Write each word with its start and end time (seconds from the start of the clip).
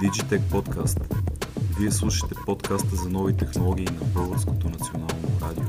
Digitech 0.00 0.40
Podcast. 0.40 1.00
Вие 1.78 1.90
слушате 1.90 2.34
подкаста 2.46 2.96
за 2.96 3.08
нови 3.08 3.36
технологии 3.36 3.84
на 3.84 4.04
Българското 4.14 4.68
национално 4.68 5.38
радио. 5.42 5.64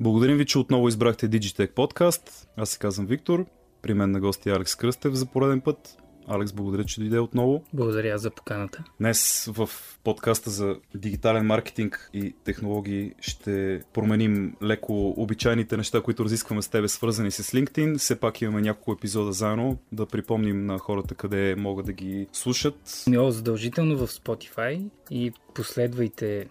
Благодарим 0.00 0.36
ви, 0.36 0.46
че 0.46 0.58
отново 0.58 0.88
избрахте 0.88 1.30
Digitech 1.30 1.74
Podcast. 1.74 2.46
Аз 2.56 2.70
се 2.70 2.78
казвам 2.78 3.06
Виктор. 3.06 3.46
При 3.82 3.94
мен 3.94 4.10
на 4.10 4.20
гости 4.20 4.48
е 4.48 4.52
Алекс 4.52 4.74
Кръстев 4.74 5.14
за 5.14 5.26
пореден 5.26 5.60
път. 5.60 5.98
Алекс, 6.28 6.52
благодаря, 6.52 6.84
че 6.84 7.00
дойде 7.00 7.18
отново. 7.18 7.64
Благодаря 7.72 8.18
за 8.18 8.30
поканата. 8.30 8.84
Днес 9.00 9.48
в 9.52 9.70
подкаста 10.04 10.50
за 10.50 10.76
дигитален 10.94 11.46
маркетинг 11.46 12.10
и 12.14 12.34
технологии 12.44 13.14
ще 13.20 13.82
променим 13.94 14.56
леко 14.62 15.14
обичайните 15.16 15.76
неща, 15.76 16.00
които 16.00 16.24
разискваме 16.24 16.62
с 16.62 16.68
тебе, 16.68 16.88
свързани 16.88 17.30
с 17.30 17.42
LinkedIn. 17.42 17.98
Все 17.98 18.20
пак 18.20 18.42
имаме 18.42 18.60
няколко 18.60 18.92
епизода 18.92 19.32
заедно, 19.32 19.78
да 19.92 20.06
припомним 20.06 20.66
на 20.66 20.78
хората 20.78 21.14
къде 21.14 21.54
могат 21.56 21.86
да 21.86 21.92
ги 21.92 22.26
слушат. 22.32 23.04
Мило 23.08 23.30
задължително 23.30 23.96
в 23.96 24.06
Spotify 24.06 24.90
и 25.10 25.32
последвайте 25.54 26.48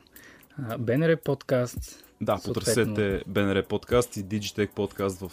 BNR 0.60 1.24
подкаст, 1.24 2.07
да, 2.22 2.40
потърсете 2.46 3.24
BNR 3.30 3.68
подкаст 3.68 4.18
и 4.18 4.26
Digitech 4.26 4.70
подкаст 4.70 5.20
в 5.20 5.32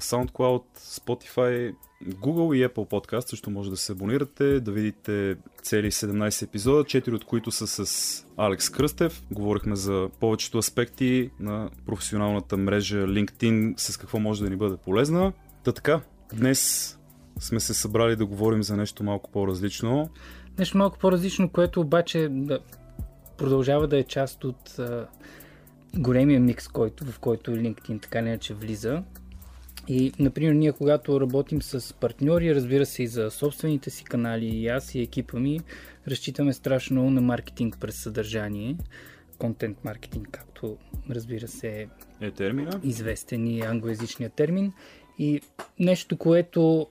SoundCloud, 0.00 0.62
Spotify, 0.78 1.74
Google 2.04 2.56
и 2.56 2.68
Apple 2.68 2.88
подкаст. 2.88 3.28
Също 3.28 3.50
може 3.50 3.70
да 3.70 3.76
се 3.76 3.92
абонирате, 3.92 4.60
да 4.60 4.72
видите 4.72 5.36
цели 5.62 5.90
17 5.90 6.42
епизода, 6.42 6.84
4 6.84 7.14
от 7.14 7.24
които 7.24 7.50
са 7.50 7.66
с 7.66 8.26
Алекс 8.36 8.70
Кръстев. 8.70 9.22
Говорихме 9.30 9.76
за 9.76 10.08
повечето 10.20 10.58
аспекти 10.58 11.30
на 11.40 11.70
професионалната 11.86 12.56
мрежа 12.56 12.96
LinkedIn, 12.96 13.74
с 13.80 13.96
какво 13.96 14.18
може 14.18 14.44
да 14.44 14.50
ни 14.50 14.56
бъде 14.56 14.76
полезна. 14.76 15.32
Та 15.64 15.72
така, 15.72 16.00
днес 16.34 16.90
сме 17.40 17.60
се 17.60 17.74
събрали 17.74 18.16
да 18.16 18.26
говорим 18.26 18.62
за 18.62 18.76
нещо 18.76 19.04
малко 19.04 19.30
по-различно. 19.30 20.10
Нещо 20.58 20.78
малко 20.78 20.98
по-различно, 20.98 21.50
което 21.50 21.80
обаче 21.80 22.28
да 22.30 22.58
продължава 23.36 23.88
да 23.88 23.98
е 23.98 24.02
част 24.02 24.44
от 24.44 24.80
големия 25.98 26.40
микс, 26.40 26.68
който, 26.68 27.04
в 27.04 27.18
който 27.18 27.50
LinkedIn 27.50 28.02
така 28.02 28.20
не 28.20 28.38
че 28.38 28.54
влиза. 28.54 29.02
И, 29.88 30.12
например, 30.18 30.52
ние 30.52 30.72
когато 30.72 31.20
работим 31.20 31.62
с 31.62 31.94
партньори, 31.94 32.54
разбира 32.54 32.86
се 32.86 33.02
и 33.02 33.06
за 33.06 33.30
собствените 33.30 33.90
си 33.90 34.04
канали, 34.04 34.46
и 34.46 34.68
аз 34.68 34.94
и 34.94 35.00
екипа 35.00 35.38
ми, 35.38 35.60
разчитаме 36.08 36.52
страшно 36.52 36.94
много 36.94 37.10
на 37.10 37.20
маркетинг 37.20 37.76
през 37.80 38.02
съдържание, 38.02 38.76
контент 39.38 39.84
маркетинг, 39.84 40.28
както 40.32 40.76
разбира 41.10 41.48
се 41.48 41.88
е 42.20 42.30
термина. 42.30 42.80
известен 42.84 43.46
и 43.46 43.60
англоязичният 43.60 44.34
термин. 44.34 44.72
И 45.18 45.40
нещо, 45.78 46.16
което 46.16 46.86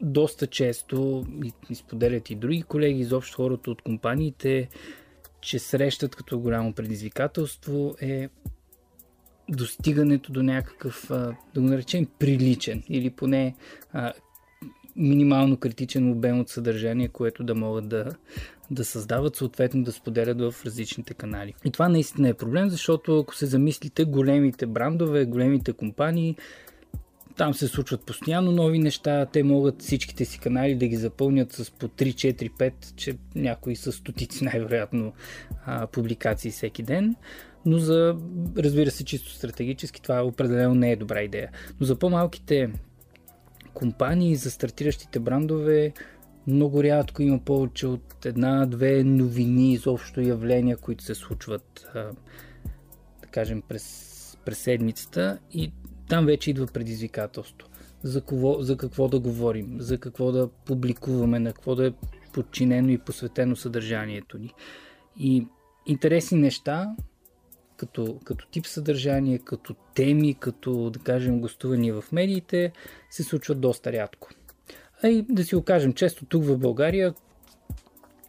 доста 0.00 0.46
често 0.46 1.26
и 1.70 1.74
споделят 1.74 2.30
и 2.30 2.34
други 2.34 2.62
колеги, 2.62 3.00
изобщо 3.00 3.36
хората 3.36 3.70
от 3.70 3.82
компаниите, 3.82 4.68
че 5.40 5.58
срещат 5.58 6.16
като 6.16 6.38
голямо 6.38 6.72
предизвикателство 6.72 7.94
е 8.00 8.28
достигането 9.48 10.32
до 10.32 10.42
някакъв, 10.42 11.06
да 11.54 11.60
го 11.60 11.66
наречем, 11.66 12.06
приличен 12.18 12.82
или 12.88 13.10
поне 13.10 13.54
а, 13.92 14.12
минимално 14.96 15.56
критичен 15.56 16.10
обем 16.10 16.40
от 16.40 16.48
съдържание, 16.48 17.08
което 17.08 17.44
да 17.44 17.54
могат 17.54 17.88
да, 17.88 18.14
да 18.70 18.84
създават, 18.84 19.36
съответно 19.36 19.84
да 19.84 19.92
споделят 19.92 20.40
в 20.40 20.64
различните 20.64 21.14
канали. 21.14 21.54
И 21.64 21.70
това 21.70 21.88
наистина 21.88 22.28
е 22.28 22.34
проблем, 22.34 22.68
защото 22.68 23.18
ако 23.18 23.34
се 23.34 23.46
замислите, 23.46 24.04
големите 24.04 24.66
брандове, 24.66 25.24
големите 25.24 25.72
компании, 25.72 26.36
там 27.36 27.54
се 27.54 27.68
случват 27.68 28.06
постоянно 28.06 28.52
нови 28.52 28.78
неща, 28.78 29.26
те 29.26 29.42
могат 29.42 29.82
всичките 29.82 30.24
си 30.24 30.38
канали 30.38 30.74
да 30.74 30.86
ги 30.86 30.96
запълнят 30.96 31.52
с 31.52 31.70
по 31.70 31.88
3, 31.88 32.34
4, 32.34 32.50
5, 32.50 32.72
че 32.96 33.16
някои 33.34 33.76
са 33.76 33.92
стотици 33.92 34.44
най-вероятно 34.44 35.12
публикации 35.92 36.50
всеки 36.50 36.82
ден. 36.82 37.16
Но 37.66 37.78
за, 37.78 38.16
разбира 38.56 38.90
се, 38.90 39.04
чисто 39.04 39.30
стратегически 39.30 40.02
това 40.02 40.22
определено 40.22 40.74
не 40.74 40.92
е 40.92 40.96
добра 40.96 41.22
идея. 41.22 41.50
Но 41.80 41.86
за 41.86 41.96
по-малките 41.96 42.70
компании, 43.74 44.36
за 44.36 44.50
стартиращите 44.50 45.18
брандове, 45.18 45.92
много 46.46 46.82
рядко 46.82 47.22
има 47.22 47.38
повече 47.38 47.86
от 47.86 48.26
една-две 48.26 49.04
новини, 49.04 49.72
изобщо 49.72 50.20
явления, 50.20 50.76
които 50.76 51.04
се 51.04 51.14
случват, 51.14 51.86
а, 51.94 52.02
да 53.22 53.26
кажем, 53.30 53.62
през, 53.68 54.38
през 54.44 54.58
седмицата 54.58 55.38
и 55.52 55.72
там 56.08 56.26
вече 56.26 56.50
идва 56.50 56.66
предизвикателство. 56.66 57.68
За 58.02 58.20
какво, 58.20 58.62
за 58.62 58.76
какво 58.76 59.08
да 59.08 59.20
говорим, 59.20 59.76
за 59.78 59.98
какво 59.98 60.32
да 60.32 60.48
публикуваме, 60.48 61.38
на 61.38 61.52
какво 61.52 61.74
да 61.74 61.86
е 61.86 61.92
подчинено 62.32 62.90
и 62.90 62.98
посветено 62.98 63.56
съдържанието 63.56 64.38
ни. 64.38 64.54
И 65.18 65.46
интересни 65.86 66.38
неща, 66.38 66.94
като, 67.76 68.18
като 68.24 68.46
тип 68.46 68.66
съдържание, 68.66 69.38
като 69.38 69.74
теми, 69.94 70.34
като, 70.34 70.90
да 70.90 70.98
кажем, 70.98 71.40
гостувания 71.40 72.00
в 72.00 72.12
медиите, 72.12 72.72
се 73.10 73.22
случват 73.22 73.60
доста 73.60 73.92
рядко. 73.92 74.28
А 75.02 75.08
и 75.08 75.22
да 75.22 75.44
си 75.44 75.54
го 75.54 75.62
кажем, 75.62 75.92
често 75.92 76.26
тук 76.26 76.44
в 76.44 76.58
България 76.58 77.14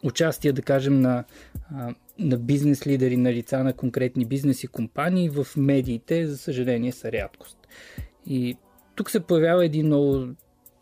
участие, 0.04 0.52
да 0.52 0.62
кажем, 0.62 1.02
на, 1.02 1.24
на 2.20 2.38
бизнес 2.38 2.88
лидери, 2.88 3.18
на 3.18 3.34
лица 3.34 3.64
на 3.64 3.74
конкретни 3.74 4.26
бизнеси 4.26 4.68
компании 4.68 5.30
в 5.30 5.48
медиите, 5.58 6.28
за 6.28 6.38
съжаление, 6.38 6.92
са 6.92 7.12
рядкост. 7.12 7.58
И 8.26 8.58
тук 8.96 9.10
се 9.10 9.20
появява 9.20 9.66
един 9.66 9.86
много 9.86 10.28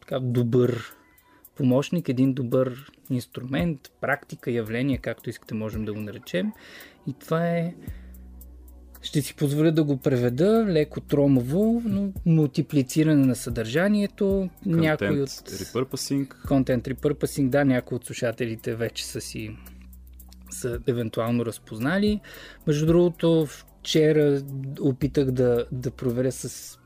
така, 0.01 0.19
добър 0.19 0.95
помощник, 1.56 2.09
един 2.09 2.34
добър 2.34 2.91
инструмент, 3.09 3.79
практика, 4.01 4.51
явление, 4.51 4.97
както 4.97 5.29
искате 5.29 5.53
можем 5.53 5.85
да 5.85 5.94
го 5.94 6.00
наречем. 6.00 6.51
И 7.07 7.13
това 7.13 7.47
е 7.47 7.74
ще 9.01 9.22
си 9.22 9.35
позволя 9.35 9.72
да 9.72 9.84
го 9.84 9.97
преведа 9.97 10.66
леко 10.68 11.01
тромово, 11.01 11.81
но 11.85 12.12
мултиплициране 12.25 13.25
на 13.25 13.35
съдържанието. 13.35 14.25
Content 14.25 14.50
някой 14.66 15.22
от... 15.22 15.29
repurposing. 15.29 16.28
Content 16.47 16.94
repurposing, 16.94 17.50
да, 17.50 17.66
някои 17.66 17.95
от 17.95 18.06
слушателите 18.06 18.75
вече 18.75 19.06
са 19.06 19.22
си 19.22 19.56
са 20.56 20.80
евентуално 20.88 21.46
разпознали. 21.46 22.20
Между 22.68 22.86
другото, 22.86 23.48
вчера 23.48 24.42
опитах 24.80 25.32
да, 25.32 25.66
да 25.72 25.92
проверя 25.92 26.32
с 26.32 26.78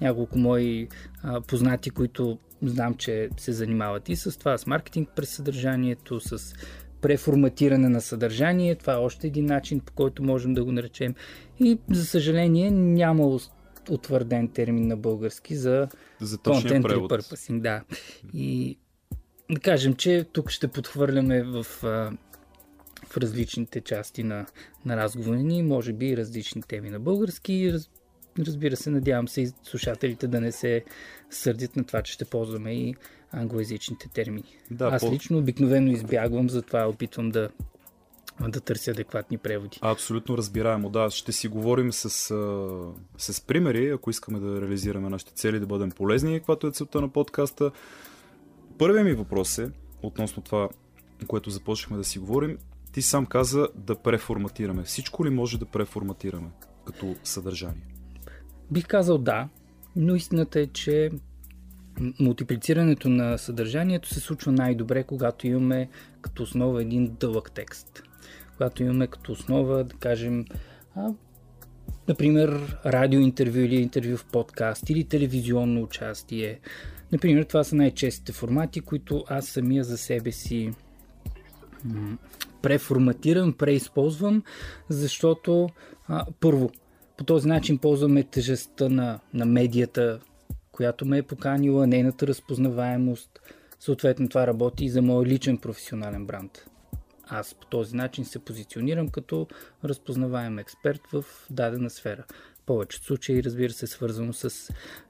няколко 0.00 0.38
мои 0.38 0.88
а, 1.22 1.40
познати, 1.40 1.90
които 1.90 2.38
знам, 2.62 2.94
че 2.94 3.28
се 3.36 3.52
занимават 3.52 4.08
и 4.08 4.16
с 4.16 4.38
това, 4.38 4.58
с 4.58 4.66
маркетинг 4.66 5.08
през 5.16 5.30
съдържанието, 5.30 6.20
с 6.20 6.54
преформатиране 7.00 7.88
на 7.88 8.00
съдържание. 8.00 8.74
Това 8.74 8.92
е 8.92 8.96
още 8.96 9.26
един 9.26 9.46
начин, 9.46 9.80
по 9.80 9.92
който 9.92 10.22
можем 10.22 10.54
да 10.54 10.64
го 10.64 10.72
наречем. 10.72 11.14
И, 11.60 11.78
за 11.90 12.06
съжаление, 12.06 12.70
няма 12.70 13.38
утвърден 13.90 14.48
термин 14.48 14.86
на 14.86 14.96
български 14.96 15.56
за, 15.56 15.88
за 16.20 16.36
content 16.36 16.82
repurposing. 16.82 17.60
Да. 17.60 17.82
И 18.34 18.78
да 19.50 19.60
кажем, 19.60 19.94
че 19.94 20.24
тук 20.32 20.50
ще 20.50 20.68
подхвърляме 20.68 21.42
в, 21.42 21.66
в 23.12 23.16
различните 23.16 23.80
части 23.80 24.22
на, 24.22 24.46
на 24.84 24.96
разговори 24.96 25.42
ни, 25.42 25.62
може 25.62 25.92
би 25.92 26.16
различни 26.16 26.62
теми 26.62 26.90
на 26.90 27.00
български, 27.00 27.72
раз, 27.72 27.90
разбира 28.38 28.76
се, 28.76 28.90
надявам 28.90 29.28
се 29.28 29.40
и 29.40 29.50
слушателите 29.62 30.26
да 30.26 30.40
не 30.40 30.52
се 30.52 30.84
сърдят 31.30 31.76
на 31.76 31.84
това, 31.84 32.02
че 32.02 32.12
ще 32.12 32.24
ползваме 32.24 32.74
и 32.74 32.94
англоязичните 33.32 34.08
термини. 34.08 34.56
Да, 34.70 34.86
Аз 34.86 35.02
по... 35.02 35.12
лично 35.12 35.38
обикновено 35.38 35.90
избягвам, 35.90 36.50
затова 36.50 36.88
опитвам 36.88 37.30
да 37.30 37.48
да 38.48 38.60
търся 38.60 38.90
адекватни 38.90 39.38
преводи. 39.38 39.78
Абсолютно 39.82 40.36
разбираемо, 40.38 40.90
да. 40.90 41.10
Ще 41.10 41.32
си 41.32 41.48
говорим 41.48 41.92
с, 41.92 42.10
с 43.18 43.40
примери, 43.40 43.88
ако 43.88 44.10
искаме 44.10 44.40
да 44.40 44.60
реализираме 44.60 45.08
нашите 45.08 45.32
цели, 45.32 45.60
да 45.60 45.66
бъдем 45.66 45.90
полезни, 45.90 46.38
каквато 46.38 46.66
е 46.66 46.72
целта 46.72 47.00
на 47.00 47.08
подкаста. 47.08 47.70
Първият 48.78 49.06
ми 49.06 49.12
въпрос 49.12 49.58
е, 49.58 49.70
относно 50.02 50.42
това, 50.42 50.68
което 51.26 51.50
започнахме 51.50 51.96
да 51.96 52.04
си 52.04 52.18
говорим, 52.18 52.58
ти 52.92 53.02
сам 53.02 53.26
каза 53.26 53.68
да 53.74 53.94
преформатираме. 53.94 54.82
Всичко 54.82 55.26
ли 55.26 55.30
може 55.30 55.58
да 55.58 55.66
преформатираме 55.66 56.48
като 56.84 57.16
съдържание? 57.24 57.86
Бих 58.70 58.86
казал 58.86 59.18
да, 59.18 59.48
но 59.96 60.14
истината 60.14 60.60
е, 60.60 60.66
че 60.66 61.10
мултиплицирането 62.20 63.08
на 63.08 63.38
съдържанието 63.38 64.08
се 64.08 64.20
случва 64.20 64.52
най-добре, 64.52 65.04
когато 65.04 65.46
имаме 65.46 65.88
като 66.20 66.42
основа 66.42 66.82
един 66.82 67.16
дълъг 67.20 67.52
текст. 67.52 68.02
Когато 68.56 68.82
имаме 68.82 69.06
като 69.06 69.32
основа, 69.32 69.84
да 69.84 69.94
кажем, 69.94 70.44
а, 70.96 71.08
например, 72.08 72.78
радиоинтервю 72.86 73.58
или 73.58 73.76
интервю 73.76 74.16
в 74.16 74.24
подкаст 74.24 74.90
или 74.90 75.04
телевизионно 75.04 75.82
участие. 75.82 76.60
Например, 77.12 77.44
това 77.44 77.64
са 77.64 77.76
най-честите 77.76 78.32
формати, 78.32 78.80
които 78.80 79.24
аз 79.28 79.46
самия 79.46 79.84
за 79.84 79.98
себе 79.98 80.32
си 80.32 80.72
преформатирам, 82.62 83.52
преизползвам, 83.52 84.42
защото 84.88 85.68
а, 86.08 86.26
първо, 86.40 86.70
по 87.16 87.24
този 87.24 87.48
начин 87.48 87.78
ползваме 87.78 88.22
тежестта 88.22 88.88
на, 88.88 89.20
на 89.34 89.46
медията, 89.46 90.20
която 90.72 91.06
ме 91.06 91.18
е 91.18 91.22
поканила, 91.22 91.86
нейната 91.86 92.26
разпознаваемост. 92.26 93.40
Съответно 93.80 94.28
това 94.28 94.46
работи 94.46 94.84
и 94.84 94.88
за 94.88 95.02
моят 95.02 95.28
личен 95.28 95.58
професионален 95.58 96.26
бранд. 96.26 96.66
Аз 97.26 97.54
по 97.54 97.66
този 97.66 97.96
начин 97.96 98.24
се 98.24 98.38
позиционирам 98.38 99.08
като 99.08 99.46
разпознаваем 99.84 100.58
експерт 100.58 101.00
в 101.12 101.24
дадена 101.50 101.90
сфера. 101.90 102.24
Повечето 102.66 103.04
случаи, 103.04 103.44
разбира 103.44 103.72
се, 103.72 103.86
свързано 103.86 104.32
с 104.32 104.50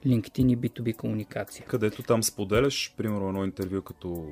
LinkedIn 0.06 0.52
и 0.52 0.58
B2B 0.58 0.96
комуникация. 0.96 1.66
Където 1.66 2.02
там 2.02 2.22
споделяш, 2.22 2.94
примерно, 2.96 3.28
едно 3.28 3.44
интервю 3.44 3.82
като 3.82 4.26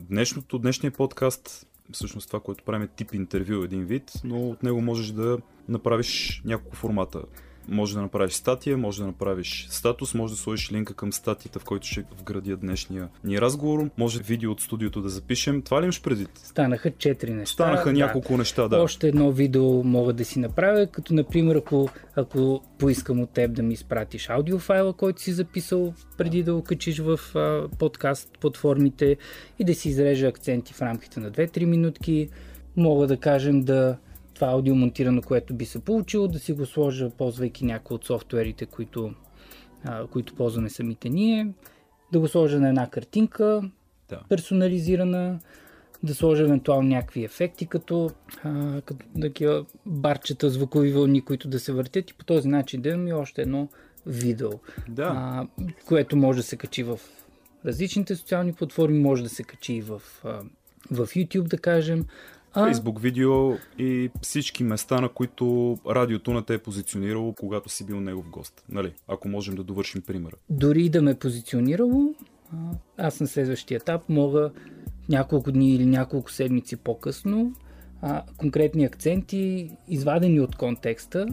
днешното, 0.00 0.58
днешния 0.58 0.90
подкаст, 0.90 1.66
всъщност 1.92 2.26
това, 2.26 2.40
което 2.40 2.64
правим 2.64 2.82
е 2.82 2.88
тип 2.88 3.14
интервю 3.14 3.64
един 3.64 3.84
вид, 3.84 4.12
но 4.24 4.48
от 4.48 4.62
него 4.62 4.80
можеш 4.80 5.10
да 5.10 5.38
направиш 5.68 6.42
няколко 6.44 6.76
формата. 6.76 7.22
Може 7.68 7.94
да 7.94 8.02
направиш 8.02 8.32
статия, 8.32 8.76
може 8.78 9.00
да 9.00 9.06
направиш 9.06 9.66
статус, 9.70 10.14
може 10.14 10.34
да 10.34 10.40
сложиш 10.40 10.72
линка 10.72 10.94
към 10.94 11.12
статията, 11.12 11.58
в 11.58 11.64
който 11.64 11.86
ще 11.86 12.04
вградя 12.20 12.56
днешния 12.56 13.08
ни 13.24 13.40
разговор, 13.40 13.90
може 13.98 14.22
видео 14.22 14.52
от 14.52 14.60
студиото 14.60 15.02
да 15.02 15.08
запишем. 15.08 15.62
Това 15.62 15.80
ли 15.80 15.84
имаш 15.84 16.02
предвид? 16.02 16.30
Станаха 16.34 16.90
четири 16.90 17.34
неща. 17.34 17.52
Станаха 17.52 17.92
няколко 17.92 18.32
да. 18.32 18.38
неща, 18.38 18.68
да. 18.68 18.78
Още 18.78 19.08
едно 19.08 19.32
видео 19.32 19.84
мога 19.84 20.12
да 20.12 20.24
си 20.24 20.38
направя, 20.38 20.86
като 20.86 21.14
например 21.14 21.56
ако, 21.56 21.88
ако 22.16 22.62
поискам 22.78 23.20
от 23.20 23.30
теб 23.30 23.52
да 23.52 23.62
ми 23.62 23.74
изпратиш 23.74 24.30
аудиофайла, 24.30 24.92
който 24.92 25.22
си 25.22 25.32
записал 25.32 25.94
преди 26.18 26.42
да 26.42 26.54
го 26.54 26.62
качиш 26.62 26.98
в 26.98 27.20
а, 27.34 27.68
подкаст 27.78 28.38
платформите 28.40 29.16
и 29.58 29.64
да 29.64 29.74
си 29.74 29.88
изрежа 29.88 30.26
акценти 30.26 30.72
в 30.72 30.82
рамките 30.82 31.20
на 31.20 31.30
2-3 31.30 31.64
минутки. 31.64 32.28
Мога 32.76 33.06
да 33.06 33.16
кажем 33.16 33.60
да 33.60 33.96
това 34.40 34.52
аудио 34.52 34.74
монтирано, 34.74 35.22
което 35.22 35.54
би 35.54 35.66
се 35.66 35.78
получило, 35.78 36.28
да 36.28 36.38
си 36.38 36.52
го 36.52 36.66
сложа, 36.66 37.10
ползвайки 37.10 37.64
някои 37.64 37.94
от 37.94 38.04
софтуерите, 38.04 38.66
които, 38.66 39.12
а, 39.84 40.06
които 40.06 40.34
ползваме 40.34 40.70
самите 40.70 41.08
ние, 41.08 41.52
да 42.12 42.20
го 42.20 42.28
сложа 42.28 42.60
на 42.60 42.68
една 42.68 42.90
картинка, 42.90 43.70
да. 44.08 44.20
персонализирана, 44.28 45.40
да 46.02 46.14
сложа 46.14 46.42
евентуално 46.42 46.88
някакви 46.88 47.24
ефекти, 47.24 47.66
като, 47.66 48.10
а, 48.44 48.80
като 48.80 49.06
такива 49.20 49.64
барчета, 49.86 50.50
звукови 50.50 50.92
вълни, 50.92 51.24
които 51.24 51.48
да 51.48 51.60
се 51.60 51.72
въртят 51.72 52.10
и 52.10 52.14
по 52.14 52.24
този 52.24 52.48
начин 52.48 52.82
да 52.82 52.88
имаме 52.88 53.12
още 53.12 53.42
едно 53.42 53.68
видео, 54.06 54.50
да. 54.88 55.12
а, 55.16 55.46
което 55.86 56.16
може 56.16 56.36
да 56.36 56.42
се 56.42 56.56
качи 56.56 56.82
в 56.82 57.00
различните 57.66 58.16
социални 58.16 58.52
платформи, 58.52 58.98
може 58.98 59.22
да 59.22 59.28
се 59.28 59.42
качи 59.42 59.72
и 59.72 59.82
в, 59.82 60.02
а, 60.24 60.42
в 60.90 61.06
YouTube, 61.06 61.48
да 61.48 61.58
кажем, 61.58 62.06
Фейсбук 62.54 63.00
видео 63.00 63.52
и 63.78 64.10
всички 64.22 64.64
места, 64.64 65.00
на 65.00 65.08
които 65.08 65.78
радиото 65.88 66.32
не 66.34 66.42
те 66.42 66.54
е 66.54 66.58
позиционирало, 66.58 67.32
когато 67.32 67.68
си 67.68 67.86
бил 67.86 68.00
негов 68.00 68.30
гост. 68.30 68.64
Нали? 68.68 68.94
Ако 69.08 69.28
можем 69.28 69.54
да 69.54 69.64
довършим 69.64 70.02
примера. 70.02 70.34
Дори 70.50 70.88
да 70.88 71.02
ме 71.02 71.10
е 71.10 71.14
позиционирало, 71.14 72.14
аз 72.98 73.20
на 73.20 73.26
следващия 73.26 73.76
етап 73.76 74.08
мога 74.08 74.50
няколко 75.08 75.52
дни 75.52 75.74
или 75.74 75.86
няколко 75.86 76.32
седмици 76.32 76.76
по-късно 76.76 77.52
а, 78.02 78.22
конкретни 78.36 78.84
акценти, 78.84 79.70
извадени 79.88 80.40
от 80.40 80.56
контекста, 80.56 81.26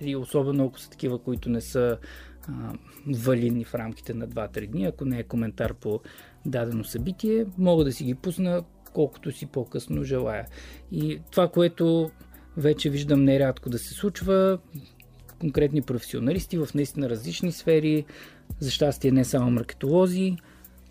и 0.00 0.16
особено 0.16 0.64
ако 0.64 0.78
са 0.78 0.90
такива, 0.90 1.18
които 1.18 1.50
не 1.50 1.60
са 1.60 1.98
а, 2.48 2.52
валидни 3.06 3.64
в 3.64 3.74
рамките 3.74 4.14
на 4.14 4.28
2-3 4.28 4.70
дни, 4.70 4.84
ако 4.84 5.04
не 5.04 5.18
е 5.18 5.22
коментар 5.22 5.74
по 5.74 6.00
дадено 6.46 6.84
събитие, 6.84 7.46
мога 7.58 7.84
да 7.84 7.92
си 7.92 8.04
ги 8.04 8.14
пусна 8.14 8.62
колкото 8.92 9.32
си 9.32 9.46
по-късно 9.46 10.04
желая. 10.04 10.46
И 10.92 11.20
това, 11.30 11.48
което 11.48 12.10
вече 12.56 12.90
виждам 12.90 13.24
нерядко 13.24 13.70
да 13.70 13.78
се 13.78 13.94
случва, 13.94 14.58
конкретни 15.40 15.82
професионалисти 15.82 16.58
в 16.58 16.68
наистина 16.74 17.10
различни 17.10 17.52
сфери, 17.52 18.04
за 18.60 18.70
щастие 18.70 19.10
не 19.10 19.24
само 19.24 19.50
маркетолози, 19.50 20.36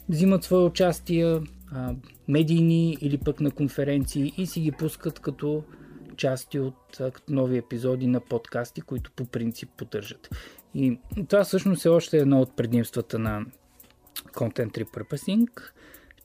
взимат 0.10 0.44
свое 0.44 0.64
участие, 0.64 1.40
медийни 2.28 2.98
или 3.02 3.18
пък 3.18 3.42
на 3.42 3.52
конференции 3.52 4.34
и 4.38 4.46
си 4.46 4.62
ги 4.62 4.72
пускат 4.72 5.20
като 5.20 5.64
части 6.18 6.60
от 6.60 6.76
като 6.98 7.34
нови 7.34 7.58
епизоди 7.58 8.08
на 8.08 8.20
подкасти, 8.20 8.82
които 8.82 9.12
по 9.16 9.26
принцип 9.26 9.70
поддържат. 9.78 10.30
И 10.76 11.00
това 11.28 11.44
всъщност 11.44 11.86
е 11.86 11.90
още 11.90 12.18
едно 12.18 12.42
от 12.42 12.56
предимствата 12.56 13.20
на 13.20 13.46
Content 14.34 14.86
Repurposing– 14.86 15.50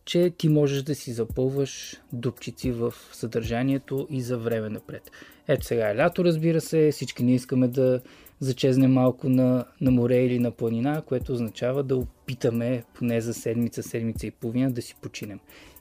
че 0.07 0.31
ти 0.39 0.49
можеш 0.49 0.83
да 0.83 0.95
си 0.95 1.13
запълваш 1.13 2.01
дупчици 2.13 2.71
в 2.71 2.95
съдържанието 3.13 4.07
и 4.11 4.23
за 4.23 4.39
време 4.39 4.69
напред. 4.69 5.11
Ето 5.49 5.67
сега 5.67 5.91
е 5.91 5.97
лято, 5.97 6.25
разбира 6.25 6.61
се, 6.61 6.91
всички 6.93 7.25
ние 7.25 7.35
искаме 7.35 7.69
да 7.69 8.01
зачезнем 8.41 8.93
малко 8.93 9.29
на, 9.29 9.65
на 9.81 9.91
море 9.91 10.25
или 10.25 10.39
на 10.39 10.51
планина, 10.51 11.03
което 11.07 11.33
означава 11.33 11.83
да 11.83 11.97
опитаме 11.97 12.85
поне 12.95 13.21
за 13.21 13.35
седмица, 13.35 13.83
седмица 13.83 14.27
и 14.27 14.31
половина 14.31 14.71
да 14.71 14.83
си 14.83 14.97
починем. 15.03 15.41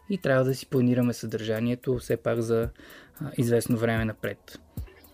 И 0.09 0.17
трябва 0.17 0.43
да 0.43 0.55
си 0.55 0.65
планираме 0.65 1.13
съдържанието 1.13 1.97
все 1.97 2.17
пак 2.17 2.41
за 2.41 2.69
а, 3.19 3.31
известно 3.37 3.77
време 3.77 4.05
напред. 4.05 4.59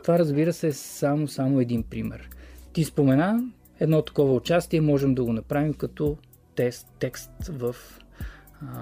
Това 0.03 0.19
разбира 0.19 0.53
се 0.53 0.67
е 0.67 0.73
само, 0.73 1.27
само 1.27 1.59
един 1.59 1.83
пример. 1.83 2.29
Ти 2.73 2.83
спомена, 2.83 3.43
едно 3.79 4.01
такова 4.01 4.33
участие 4.33 4.81
можем 4.81 5.15
да 5.15 5.23
го 5.23 5.33
направим 5.33 5.73
като 5.73 6.17
тест, 6.55 6.87
текст 6.99 7.31
в 7.47 7.75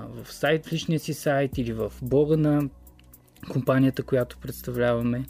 в 0.09 0.33
сайт, 0.33 0.65
в 0.65 0.73
личния 0.73 0.99
си 0.99 1.13
сайт 1.13 1.57
или 1.57 1.73
в 1.73 1.93
блога 2.01 2.37
на 2.37 2.69
компанията, 3.51 4.03
която 4.03 4.37
представляваме. 4.37 5.25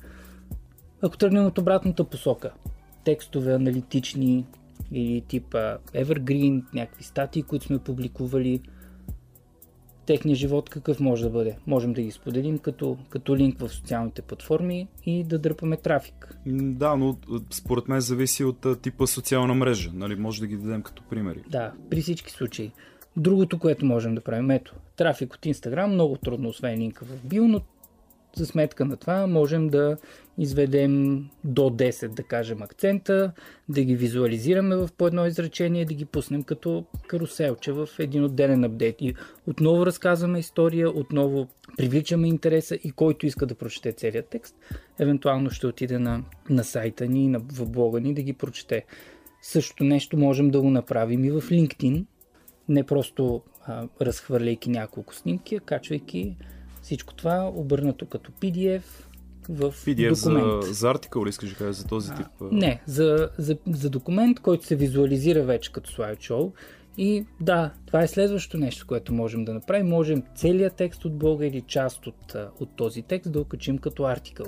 Ако 1.02 1.18
тръгнем 1.18 1.46
от 1.46 1.58
обратната 1.58 2.04
посока, 2.04 2.52
текстове 3.04 3.54
аналитични 3.54 4.46
или 4.92 5.22
типа 5.22 5.78
Evergreen, 5.78 6.64
някакви 6.74 7.04
статии, 7.04 7.44
които 7.44 7.66
сме 7.66 7.80
публикували, 7.80 8.62
техния 10.06 10.36
живот 10.36 10.70
какъв 10.70 11.00
може 11.00 11.24
да 11.24 11.30
бъде. 11.30 11.58
Можем 11.68 11.94
да 11.94 12.02
ги 12.02 12.12
споделим 12.12 12.60
като, 12.60 12.98
като 13.10 13.38
линк 13.38 13.60
в 13.60 13.70
социалните 13.70 14.22
платформи 14.22 14.88
и 15.06 15.24
да 15.24 15.40
дърпаме 15.40 15.78
трафик. 15.78 16.38
Да, 16.46 16.96
но 16.96 17.18
според 17.52 17.88
мен 17.88 18.00
зависи 18.00 18.44
от 18.44 18.82
типа 18.82 19.08
социална 19.08 19.54
мрежа. 19.54 19.92
Нали? 19.94 20.16
Може 20.16 20.42
да 20.42 20.48
ги 20.48 20.58
дадем 20.58 20.82
като 20.82 21.04
примери. 21.04 21.44
Да, 21.50 21.74
при 21.90 22.02
всички 22.02 22.32
случаи. 22.32 22.72
Другото, 23.18 23.60
което 23.60 23.86
можем 23.86 24.16
да 24.16 24.22
правим, 24.22 24.52
ето, 24.52 24.76
трафик 24.96 25.34
от 25.34 25.42
Instagram, 25.42 25.86
много 25.86 26.18
трудно, 26.18 26.50
освен 26.50 26.80
линка 26.80 27.06
в 27.06 27.26
био, 27.26 27.48
но 27.48 27.62
за 28.36 28.46
сметка 28.46 28.86
на 28.86 28.98
това 28.98 29.28
можем 29.28 29.70
да 29.70 29.98
изведем 30.38 31.26
до 31.44 31.62
10, 31.62 32.08
да 32.08 32.24
кажем, 32.24 32.62
акцента, 32.62 33.32
да 33.70 33.84
ги 33.84 33.96
визуализираме 33.96 34.76
в 34.76 34.90
по 34.98 35.08
едно 35.08 35.26
изречение, 35.26 35.86
да 35.86 35.94
ги 35.94 36.06
пуснем 36.06 36.44
като 36.44 36.86
каруселче 37.08 37.72
в 37.72 37.90
един 38.00 38.24
отделен 38.24 38.64
апдейт. 38.64 38.96
И 39.02 39.16
отново 39.48 39.86
разказваме 39.86 40.40
история, 40.40 40.90
отново 40.90 41.48
привличаме 41.78 42.28
интереса 42.28 42.76
и 42.76 42.92
който 42.92 43.26
иска 43.26 43.46
да 43.46 43.56
прочете 43.56 43.92
целият 43.92 44.28
текст, 44.28 44.56
евентуално 45.00 45.50
ще 45.50 45.68
отиде 45.68 46.00
на, 46.00 46.24
на 46.50 46.64
сайта 46.64 47.08
ни, 47.08 47.28
на, 47.28 47.40
в 47.40 47.70
блога 47.70 48.02
ни 48.02 48.14
да 48.14 48.22
ги 48.22 48.34
прочете. 48.34 48.86
Същото 49.42 49.84
нещо 49.84 50.18
можем 50.18 50.52
да 50.52 50.62
го 50.62 50.70
направим 50.70 51.26
и 51.26 51.32
в 51.32 51.42
LinkedIn, 51.42 52.06
не 52.70 52.84
просто 52.84 53.42
а, 53.66 53.88
разхвърляйки 54.02 54.70
няколко 54.70 55.16
снимки, 55.16 55.56
а 55.56 55.60
качвайки 55.60 56.38
всичко 56.82 57.14
това 57.14 57.52
обърнато 57.56 58.06
като 58.06 58.32
PDF 58.32 58.84
в 59.50 59.72
PDF 59.72 60.24
документ. 60.24 60.64
За, 60.64 60.74
за 60.74 60.90
артикъл 60.90 61.26
ли 61.26 61.30
искаш 61.30 61.50
да 61.50 61.56
кажа, 61.56 61.74
за 61.74 61.88
този 61.88 62.14
тип? 62.14 62.28
А, 62.42 62.46
не, 62.52 62.82
за, 62.86 63.30
за, 63.38 63.58
за 63.68 63.90
документ, 63.90 64.40
който 64.40 64.66
се 64.66 64.76
визуализира 64.76 65.44
вече 65.44 65.72
като 65.72 65.92
слайдшоу. 65.92 66.52
И 66.98 67.26
да, 67.42 67.74
това 67.86 68.02
е 68.02 68.08
следващото 68.08 68.58
нещо, 68.58 68.88
което 68.88 69.14
можем 69.14 69.46
да 69.46 69.54
направим. 69.54 69.88
Можем 69.88 70.24
целият 70.36 70.76
текст 70.76 71.06
от 71.06 71.18
блога 71.18 71.46
или 71.46 71.62
част 71.62 72.08
от, 72.08 72.36
от 72.60 72.70
този 72.76 73.02
текст 73.02 73.32
да 73.32 73.42
окачим 73.42 73.78
като 73.78 74.04
артикъл. 74.04 74.48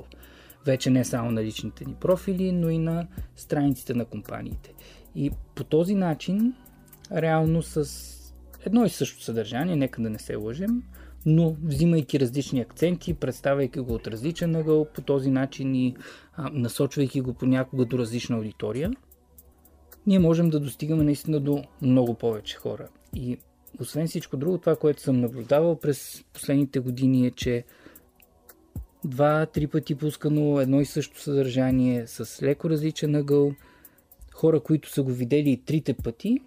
Вече 0.66 0.90
не 0.90 1.06
само 1.06 1.32
на 1.32 1.44
личните 1.44 1.86
ни 1.86 1.94
профили, 1.94 2.51
но 2.51 2.70
и 2.70 2.78
на 2.78 3.08
страниците 3.36 3.94
на 3.94 4.06
компаниите. 4.06 4.74
И 5.16 5.32
по 5.56 5.63
този 5.63 5.96
начин 5.96 6.54
реално 7.15 7.63
с 7.63 8.08
едно 8.65 8.86
и 8.86 8.89
също 8.89 9.24
съдържание, 9.24 9.75
нека 9.75 10.01
да 10.01 10.10
не 10.10 10.20
се 10.20 10.36
лъжем, 10.36 10.84
но 11.25 11.56
взимайки 11.63 12.20
различни 12.20 12.60
акценти, 12.60 13.13
представяйки 13.13 13.80
го 13.80 13.94
от 13.94 14.08
различен 14.08 14.56
ъгъл, 14.56 14.86
по 14.86 15.01
този 15.01 15.32
начин 15.32 15.75
и 15.75 15.96
а, 16.34 16.50
насочвайки 16.53 17.22
го 17.22 17.34
понякога 17.34 17.86
до 17.86 17.98
различна 17.98 18.38
аудитория, 18.38 18.91
ние 20.08 20.20
можем 20.20 20.50
да 20.50 20.60
достигаме 20.60 21.03
наистина 21.03 21.39
до 21.39 21.63
много 21.82 22.13
повече 22.13 22.58
хора. 22.58 22.88
И 23.15 23.38
освен 23.80 24.08
всичко 24.08 24.38
друго, 24.38 24.58
това, 24.58 24.75
което 24.75 25.01
съм 25.01 25.22
наблюдавал 25.22 25.80
през 25.80 26.24
последните 26.34 26.80
години 26.80 27.27
е, 27.27 27.32
че 27.32 27.63
два-три 29.06 29.68
пъти 29.68 29.96
пускано 29.96 30.60
едно 30.60 30.82
и 30.82 30.86
също 30.86 31.22
съдържание 31.22 32.08
с 32.08 32.44
леко 32.44 32.70
различен 32.70 33.15
ъгъл, 33.15 33.51
хора, 34.34 34.60
които 34.60 34.89
са 34.89 35.03
го 35.03 35.12
видели 35.12 35.50
и 35.50 35.58
трите 35.58 35.94
пъти, 35.94 36.39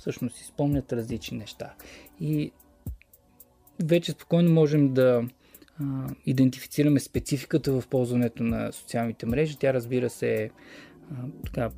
всъщност 0.00 0.36
си 0.36 0.44
спомнят 0.44 0.92
различни 0.92 1.38
неща. 1.38 1.74
И 2.20 2.52
вече 3.84 4.12
спокойно 4.12 4.50
можем 4.52 4.94
да 4.94 5.24
а, 5.80 5.84
идентифицираме 6.26 7.00
спецификата 7.00 7.80
в 7.80 7.88
ползването 7.88 8.42
на 8.42 8.72
социалните 8.72 9.26
мрежи. 9.26 9.56
Тя 9.58 9.74
разбира 9.74 10.10
се 10.10 10.42
е 10.42 10.50
а, 11.10 11.14
така, 11.46 11.70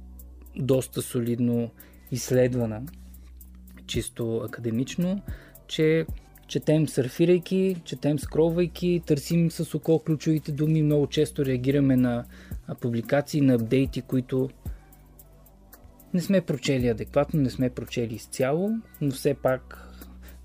доста 0.56 1.02
солидно 1.02 1.70
изследвана, 2.10 2.82
чисто 3.86 4.36
академично. 4.36 5.22
че 5.66 6.06
четем 6.46 6.88
сърфирайки, 6.88 7.76
четем 7.84 8.18
скролвайки, 8.18 9.02
търсим 9.06 9.50
с 9.50 9.74
око 9.74 9.98
ключовите 9.98 10.52
думи, 10.52 10.82
много 10.82 11.06
често 11.06 11.44
реагираме 11.44 11.96
на 11.96 12.24
публикации, 12.80 13.40
на 13.40 13.54
апдейти, 13.54 14.02
които 14.02 14.50
не 16.14 16.20
сме 16.20 16.40
прочели 16.40 16.88
адекватно, 16.88 17.40
не 17.40 17.50
сме 17.50 17.70
прочели 17.70 18.14
изцяло, 18.14 18.70
но 19.00 19.10
все 19.10 19.34
пак 19.34 19.88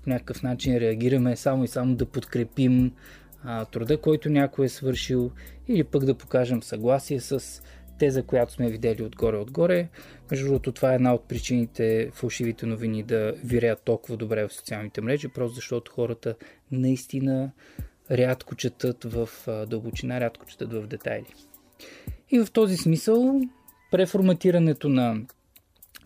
по 0.02 0.10
някакъв 0.10 0.42
начин 0.42 0.76
реагираме 0.76 1.36
само 1.36 1.64
и 1.64 1.68
само 1.68 1.94
да 1.94 2.06
подкрепим 2.06 2.92
а, 3.44 3.64
труда, 3.64 4.00
който 4.00 4.30
някой 4.30 4.66
е 4.66 4.68
свършил 4.68 5.30
или 5.68 5.84
пък 5.84 6.04
да 6.04 6.14
покажем 6.14 6.62
съгласие 6.62 7.20
с 7.20 7.62
теза, 7.98 8.22
която 8.22 8.52
сме 8.52 8.70
видели 8.70 9.02
отгоре-отгоре. 9.02 9.88
Между 10.30 10.46
другото, 10.46 10.72
това 10.72 10.92
е 10.92 10.94
една 10.94 11.14
от 11.14 11.28
причините 11.28 12.10
фалшивите 12.14 12.66
новини 12.66 13.02
да 13.02 13.34
виреят 13.44 13.82
толкова 13.82 14.16
добре 14.16 14.48
в 14.48 14.52
социалните 14.52 15.00
мрежи, 15.00 15.28
просто 15.28 15.54
защото 15.54 15.92
хората 15.92 16.34
наистина 16.72 17.50
рядко 18.10 18.54
четат 18.54 19.04
в 19.04 19.28
дълбочина, 19.66 20.20
рядко 20.20 20.46
четат 20.46 20.72
в 20.72 20.86
детайли. 20.86 21.34
И 22.30 22.38
в 22.38 22.50
този 22.52 22.76
смисъл, 22.76 23.40
преформатирането 23.90 24.88
на 24.88 25.20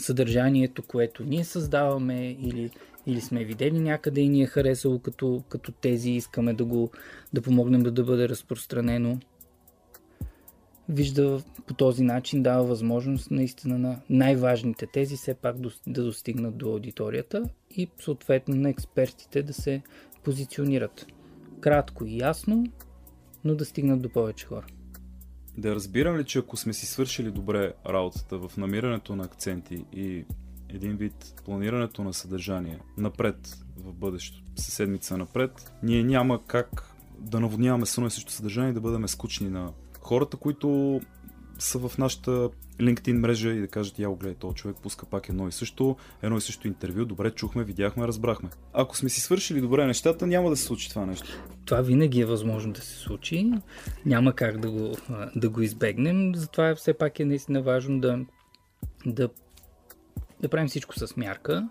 съдържанието, 0.02 0.82
което 0.82 1.24
ние 1.24 1.44
създаваме 1.44 2.30
или, 2.30 2.70
или 3.06 3.20
сме 3.20 3.44
видели 3.44 3.80
някъде 3.80 4.20
и 4.20 4.28
ни 4.28 4.42
е 4.42 4.46
харесало 4.46 4.98
като, 4.98 5.42
като 5.48 5.72
тези, 5.72 6.10
искаме 6.10 6.52
да 6.52 6.64
го 6.64 6.90
да 7.32 7.42
помогнем 7.42 7.82
да, 7.82 7.90
да 7.90 8.04
бъде 8.04 8.28
разпространено 8.28 9.18
вижда 10.88 11.42
по 11.66 11.74
този 11.74 12.02
начин, 12.02 12.42
дава 12.42 12.64
възможност 12.64 13.30
наистина 13.30 13.78
на 13.78 14.00
най-важните 14.10 14.86
тези 14.86 15.16
все 15.16 15.34
пак 15.34 15.56
да 15.86 16.04
достигнат 16.04 16.56
до 16.56 16.70
аудиторията 16.70 17.42
и 17.70 17.88
съответно 18.00 18.54
на 18.54 18.70
експертите 18.70 19.42
да 19.42 19.52
се 19.52 19.82
позиционират. 20.24 21.06
Кратко 21.60 22.06
и 22.06 22.18
ясно, 22.18 22.64
но 23.44 23.54
да 23.54 23.64
стигнат 23.64 24.02
до 24.02 24.08
повече 24.08 24.46
хора. 24.46 24.66
Да 25.58 25.74
разбирам 25.74 26.16
ли, 26.16 26.24
че 26.24 26.38
ако 26.38 26.56
сме 26.56 26.72
си 26.72 26.86
свършили 26.86 27.30
добре 27.30 27.72
работата 27.86 28.38
в 28.38 28.56
намирането 28.56 29.16
на 29.16 29.24
акценти 29.24 29.84
и 29.92 30.24
един 30.68 30.96
вид 30.96 31.42
планирането 31.44 32.04
на 32.04 32.14
съдържание 32.14 32.78
напред 32.98 33.58
в 33.76 33.92
бъдещето, 33.92 34.42
седмица 34.56 35.16
напред, 35.16 35.72
ние 35.82 36.04
няма 36.04 36.46
как 36.46 36.94
да 37.18 37.40
наводняваме 37.40 37.86
с 37.86 37.98
едно 37.98 38.06
и 38.06 38.10
също 38.10 38.32
съдържание 38.32 38.70
и 38.70 38.74
да 38.74 38.80
бъдем 38.80 39.08
скучни 39.08 39.48
на 39.48 39.72
хората, 40.00 40.36
които 40.36 41.00
са 41.58 41.88
в 41.88 41.98
нашата 41.98 42.50
LinkedIn 42.80 43.12
мрежа 43.12 43.50
и 43.50 43.60
да 43.60 43.68
кажат, 43.68 43.98
я 43.98 44.10
гледай, 44.10 44.34
този 44.34 44.54
човек 44.54 44.76
пуска 44.82 45.06
пак 45.06 45.28
едно 45.28 45.48
и 45.48 45.52
също, 45.52 45.96
едно 46.22 46.36
и 46.36 46.40
също 46.40 46.68
интервю, 46.68 47.04
добре 47.04 47.30
чухме, 47.30 47.64
видяхме, 47.64 48.06
разбрахме. 48.06 48.48
Ако 48.72 48.96
сме 48.96 49.08
си 49.08 49.20
свършили 49.20 49.60
добре 49.60 49.86
нещата, 49.86 50.26
няма 50.26 50.50
да 50.50 50.56
се 50.56 50.64
случи 50.64 50.88
това 50.88 51.06
нещо. 51.06 51.42
Това 51.64 51.80
винаги 51.80 52.20
е 52.20 52.26
възможно 52.26 52.72
да 52.72 52.80
се 52.80 52.96
случи, 52.98 53.52
няма 54.06 54.34
как 54.34 54.60
да 54.60 54.70
го, 54.70 54.96
да 55.36 55.48
го 55.48 55.60
избегнем, 55.60 56.34
затова 56.34 56.74
все 56.74 56.94
пак 56.94 57.20
е 57.20 57.24
наистина 57.24 57.62
важно 57.62 58.00
да, 58.00 58.18
да, 59.06 59.28
да 60.40 60.48
правим 60.48 60.68
всичко 60.68 60.98
с 60.98 61.16
мярка. 61.16 61.68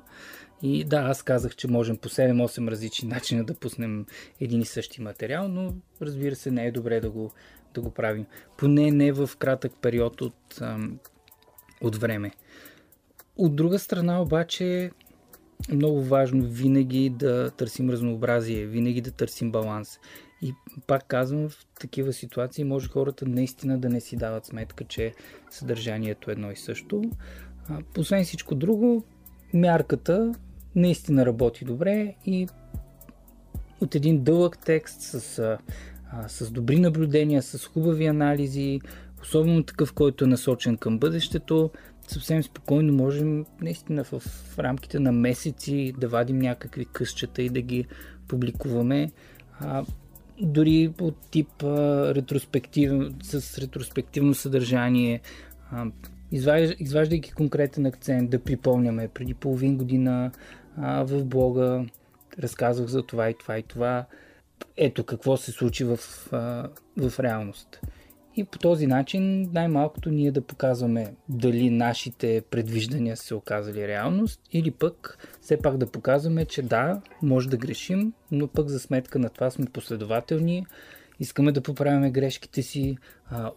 И 0.63 0.83
да, 0.83 0.97
аз 0.97 1.23
казах, 1.23 1.55
че 1.55 1.67
можем 1.67 1.97
по 1.97 2.09
7-8 2.09 2.71
различни 2.71 3.09
начина 3.09 3.43
да 3.43 3.53
пуснем 3.53 4.05
един 4.39 4.61
и 4.61 4.65
същи 4.65 5.01
материал, 5.01 5.47
но 5.47 5.73
разбира 6.01 6.35
се 6.35 6.51
не 6.51 6.65
е 6.65 6.71
добре 6.71 7.00
да 7.00 7.09
го 7.09 7.31
да 7.73 7.81
го 7.81 7.91
правим. 7.91 8.25
Поне 8.57 8.91
не 8.91 9.11
в 9.11 9.29
кратък 9.39 9.71
период 9.81 10.21
от, 10.21 10.61
от 11.81 11.95
време. 11.95 12.31
От 13.37 13.55
друга 13.55 13.79
страна 13.79 14.21
обаче 14.21 14.91
е 15.71 15.75
много 15.75 16.01
важно 16.01 16.45
винаги 16.45 17.09
да 17.09 17.51
търсим 17.51 17.89
разнообразие, 17.89 18.65
винаги 18.65 19.01
да 19.01 19.11
търсим 19.11 19.51
баланс. 19.51 19.99
И 20.41 20.53
пак 20.87 21.07
казвам, 21.07 21.49
в 21.49 21.65
такива 21.79 22.13
ситуации 22.13 22.63
може 22.63 22.89
хората 22.89 23.25
наистина 23.25 23.79
да 23.79 23.89
не 23.89 24.01
си 24.01 24.15
дават 24.15 24.45
сметка, 24.45 24.83
че 24.83 25.13
съдържанието 25.49 26.29
е 26.29 26.33
едно 26.33 26.51
и 26.51 26.55
също. 26.55 27.03
А, 27.69 27.79
освен 27.97 28.23
всичко 28.23 28.55
друго, 28.55 29.03
мярката 29.53 30.33
наистина 30.75 31.25
работи 31.25 31.65
добре 31.65 32.15
и 32.25 32.47
от 33.81 33.95
един 33.95 34.23
дълъг 34.23 34.57
текст 34.65 35.01
с 35.01 35.57
а, 36.11 36.29
с 36.29 36.51
добри 36.51 36.79
наблюдения, 36.79 37.41
с 37.41 37.67
хубави 37.67 38.05
анализи, 38.05 38.81
особено 39.21 39.63
такъв, 39.63 39.93
който 39.93 40.23
е 40.23 40.27
насочен 40.27 40.77
към 40.77 40.99
бъдещето, 40.99 41.71
съвсем 42.07 42.43
спокойно 42.43 42.93
можем 42.93 43.45
наистина 43.61 44.03
в, 44.03 44.21
рамките 44.59 44.99
на 44.99 45.11
месеци 45.11 45.93
да 45.97 46.07
вадим 46.07 46.39
някакви 46.39 46.85
късчета 46.85 47.41
и 47.41 47.49
да 47.49 47.61
ги 47.61 47.85
публикуваме. 48.27 49.11
А, 49.59 49.85
дори 50.41 50.93
от 51.01 51.15
тип 51.31 51.63
а, 51.63 52.15
ретроспектив, 52.15 52.91
с 53.23 53.57
ретроспективно 53.57 54.33
съдържание, 54.33 55.21
а, 55.71 55.85
изваждайки 56.79 57.31
конкретен 57.31 57.85
акцент, 57.85 58.29
да 58.29 58.39
припомняме 58.39 59.07
преди 59.07 59.33
половин 59.33 59.77
година 59.77 60.31
а, 60.77 61.03
в 61.03 61.25
блога 61.25 61.85
разказвах 62.39 62.87
за 62.87 63.03
това 63.03 63.29
и 63.29 63.33
това 63.33 63.57
и 63.57 63.63
това 63.63 64.05
ето 64.77 65.03
какво 65.03 65.37
се 65.37 65.51
случи 65.51 65.83
в, 65.83 65.97
в 66.97 67.19
реалност. 67.19 67.79
И 68.35 68.43
по 68.43 68.59
този 68.59 68.87
начин 68.87 69.49
най-малкото 69.53 70.09
ние 70.09 70.31
да 70.31 70.41
показваме 70.41 71.13
дали 71.29 71.69
нашите 71.69 72.43
предвиждания 72.49 73.17
са 73.17 73.35
оказали 73.35 73.87
реалност 73.87 74.41
или 74.51 74.71
пък 74.71 75.27
все 75.41 75.57
пак 75.57 75.77
да 75.77 75.91
показваме, 75.91 76.45
че 76.45 76.61
да, 76.61 77.01
може 77.21 77.49
да 77.49 77.57
грешим, 77.57 78.13
но 78.31 78.47
пък 78.47 78.67
за 78.67 78.79
сметка 78.79 79.19
на 79.19 79.29
това 79.29 79.49
сме 79.49 79.65
последователни, 79.65 80.65
искаме 81.19 81.51
да 81.51 81.61
поправяме 81.61 82.11
грешките 82.11 82.61
си, 82.61 82.97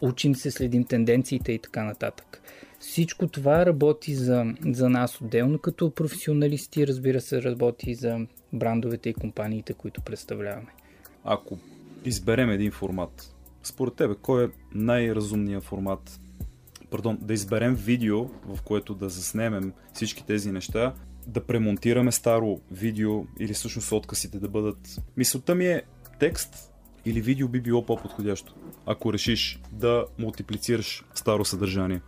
учим 0.00 0.34
се, 0.34 0.50
следим 0.50 0.84
тенденциите 0.84 1.52
и 1.52 1.58
така 1.58 1.84
нататък. 1.84 2.42
Всичко 2.78 3.28
това 3.28 3.66
работи 3.66 4.14
за, 4.14 4.44
за 4.66 4.88
нас 4.88 5.20
отделно 5.20 5.58
като 5.58 5.90
професионалисти, 5.90 6.86
разбира 6.86 7.20
се, 7.20 7.42
работи 7.42 7.90
и 7.90 7.94
за 7.94 8.18
брандовете 8.52 9.08
и 9.08 9.14
компаниите, 9.14 9.72
които 9.72 10.02
представляваме 10.02 10.72
ако 11.24 11.58
изберем 12.04 12.50
един 12.50 12.70
формат, 12.70 13.34
според 13.62 13.94
тебе, 13.94 14.14
кой 14.22 14.44
е 14.44 14.48
най-разумният 14.74 15.64
формат? 15.64 16.20
Пардон, 16.90 17.18
да 17.22 17.34
изберем 17.34 17.74
видео, 17.74 18.24
в 18.24 18.62
което 18.64 18.94
да 18.94 19.08
заснемем 19.08 19.72
всички 19.92 20.26
тези 20.26 20.52
неща, 20.52 20.94
да 21.26 21.44
премонтираме 21.44 22.12
старо 22.12 22.60
видео 22.70 23.26
или 23.38 23.54
всъщност 23.54 23.92
откъсите 23.92 24.38
да 24.38 24.48
бъдат... 24.48 25.00
Мисълта 25.16 25.54
ми 25.54 25.66
е 25.66 25.82
текст 26.20 26.72
или 27.04 27.20
видео 27.20 27.48
би 27.48 27.60
било 27.60 27.86
по-подходящо, 27.86 28.54
ако 28.86 29.12
решиш 29.12 29.60
да 29.72 30.06
мултиплицираш 30.18 31.04
старо 31.14 31.44
съдържание. 31.44 32.00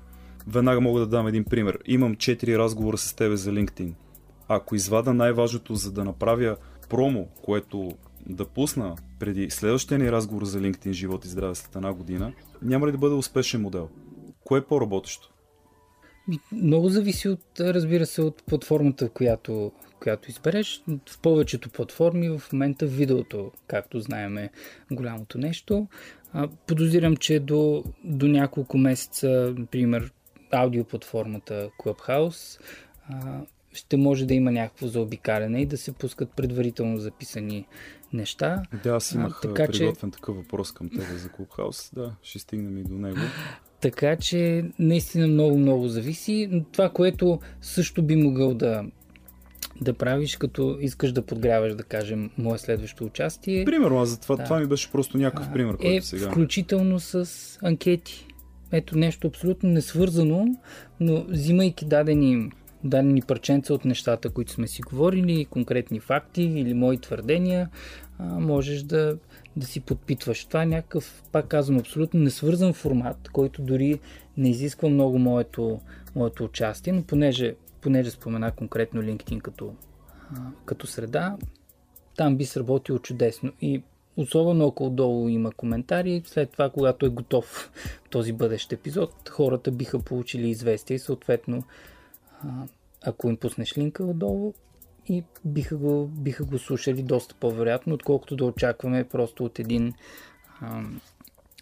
Веднага 0.46 0.80
мога 0.80 1.00
да 1.00 1.06
дам 1.06 1.26
един 1.26 1.44
пример. 1.44 1.78
Имам 1.86 2.14
4 2.14 2.58
разговора 2.58 2.98
с 2.98 3.14
тебе 3.14 3.36
за 3.36 3.52
LinkedIn. 3.52 3.92
Ако 4.48 4.74
извада 4.74 5.14
най-важното 5.14 5.74
за 5.74 5.92
да 5.92 6.04
направя 6.04 6.56
промо, 6.88 7.26
което 7.42 7.90
да 8.26 8.44
пусна 8.44 8.96
преди 9.18 9.50
следващия 9.50 9.98
ни 9.98 10.12
разговор 10.12 10.44
за 10.44 10.60
LinkedIn 10.60 10.92
живот 10.92 11.24
и 11.24 11.28
здраве 11.28 11.54
след 11.54 11.76
една 11.76 11.92
година, 11.92 12.32
няма 12.62 12.86
ли 12.86 12.92
да 12.92 12.98
бъде 12.98 13.14
успешен 13.14 13.62
модел? 13.62 13.88
Кое 14.44 14.58
е 14.58 14.64
по-работещо? 14.64 15.32
Много 16.52 16.88
зависи 16.88 17.28
от, 17.28 17.60
разбира 17.60 18.06
се, 18.06 18.22
от 18.22 18.42
платформата, 18.46 19.08
която, 19.08 19.72
която 20.00 20.30
избереш. 20.30 20.82
В 21.08 21.20
повечето 21.20 21.70
платформи 21.70 22.28
в 22.28 22.42
момента 22.52 22.86
видеото, 22.86 23.52
както 23.66 24.00
знаем, 24.00 24.38
е 24.38 24.50
голямото 24.90 25.38
нещо. 25.38 25.88
Подозирам, 26.66 27.16
че 27.16 27.40
до, 27.40 27.84
до 28.04 28.26
няколко 28.26 28.78
месеца, 28.78 29.54
например, 29.58 30.12
аудиоплатформата 30.50 31.70
Clubhouse 31.80 32.60
ще 33.76 33.96
може 33.96 34.26
да 34.26 34.34
има 34.34 34.52
някакво 34.52 34.86
заобикаляне 34.86 35.60
и 35.60 35.66
да 35.66 35.76
се 35.76 35.92
пускат 35.92 36.30
предварително 36.30 36.98
записани 36.98 37.66
неща. 38.12 38.62
Да, 38.84 38.90
аз 38.90 39.12
имах 39.12 39.38
а, 39.38 39.40
така, 39.40 39.66
приготвен 39.66 40.10
че... 40.10 40.14
такъв 40.14 40.36
въпрос 40.36 40.72
към 40.72 40.88
тебе 40.88 41.16
за 41.16 41.28
Clubhouse. 41.28 41.94
Да, 41.94 42.14
ще 42.22 42.38
стигнем 42.38 42.78
и 42.78 42.82
до 42.82 42.94
него. 42.94 43.18
Така 43.80 44.16
че 44.16 44.64
наистина 44.78 45.28
много-много 45.28 45.88
зависи. 45.88 46.62
Това, 46.72 46.88
което 46.88 47.40
също 47.60 48.02
би 48.02 48.16
могъл 48.16 48.54
да, 48.54 48.84
да 49.80 49.94
правиш, 49.94 50.36
като 50.36 50.78
искаш 50.80 51.12
да 51.12 51.22
подгряваш, 51.22 51.74
да 51.74 51.82
кажем, 51.82 52.30
мое 52.38 52.58
следващо 52.58 53.04
участие. 53.04 53.64
Примерно, 53.64 53.98
аз 54.00 54.08
за 54.08 54.20
това, 54.20 54.36
да. 54.36 54.44
това 54.44 54.60
ми 54.60 54.66
беше 54.66 54.92
просто 54.92 55.18
някакъв 55.18 55.52
пример, 55.52 55.74
е, 55.74 55.76
който 55.76 56.06
сега. 56.06 56.30
Включително 56.30 57.00
с 57.00 57.28
анкети. 57.62 58.26
Ето 58.72 58.98
нещо 58.98 59.26
абсолютно 59.26 59.68
несвързано, 59.68 60.46
но 61.00 61.24
взимайки 61.24 61.84
дадени 61.84 62.50
дадени 62.84 63.22
парченца 63.22 63.74
от 63.74 63.84
нещата, 63.84 64.30
които 64.30 64.52
сме 64.52 64.66
си 64.66 64.82
говорили, 64.82 65.44
конкретни 65.44 66.00
факти 66.00 66.42
или 66.42 66.74
мои 66.74 66.98
твърдения, 66.98 67.68
а, 68.18 68.24
можеш 68.24 68.82
да, 68.82 69.18
да 69.56 69.66
си 69.66 69.80
подпитваш. 69.80 70.44
Това 70.44 70.62
е 70.62 70.66
някакъв, 70.66 71.22
пак 71.32 71.48
казвам, 71.48 71.78
абсолютно 71.78 72.20
несвързан 72.20 72.72
формат, 72.72 73.28
който 73.32 73.62
дори 73.62 74.00
не 74.36 74.50
изисква 74.50 74.88
много 74.88 75.18
моето, 75.18 75.80
моето 76.14 76.44
участие, 76.44 76.92
но 76.92 77.02
понеже, 77.02 77.54
понеже 77.80 78.10
спомена 78.10 78.52
конкретно 78.52 79.02
LinkedIn 79.02 79.40
като, 79.40 79.74
а, 80.30 80.40
като 80.64 80.86
среда, 80.86 81.36
там 82.16 82.36
би 82.36 82.44
сработило 82.44 82.98
чудесно. 82.98 83.52
И 83.60 83.82
особено 84.16 84.66
ако 84.66 84.86
отдолу 84.86 85.28
има 85.28 85.52
коментари, 85.52 86.22
след 86.26 86.50
това, 86.50 86.70
когато 86.70 87.06
е 87.06 87.08
готов 87.08 87.70
този 88.10 88.32
бъдещ 88.32 88.72
епизод, 88.72 89.28
хората 89.28 89.70
биха 89.70 89.98
получили 89.98 90.48
известие 90.48 90.94
и 90.94 90.98
съответно, 90.98 91.62
ако 93.06 93.28
им 93.28 93.36
пуснеш 93.36 93.78
линка 93.78 94.04
отдолу, 94.04 94.54
и 95.08 95.24
биха 95.44 95.76
го, 95.76 96.06
биха 96.06 96.44
го 96.44 96.58
слушали 96.58 97.02
доста 97.02 97.34
по-вероятно, 97.34 97.94
отколкото 97.94 98.36
да 98.36 98.44
очакваме 98.44 99.04
просто 99.04 99.44
от 99.44 99.58
един 99.58 99.92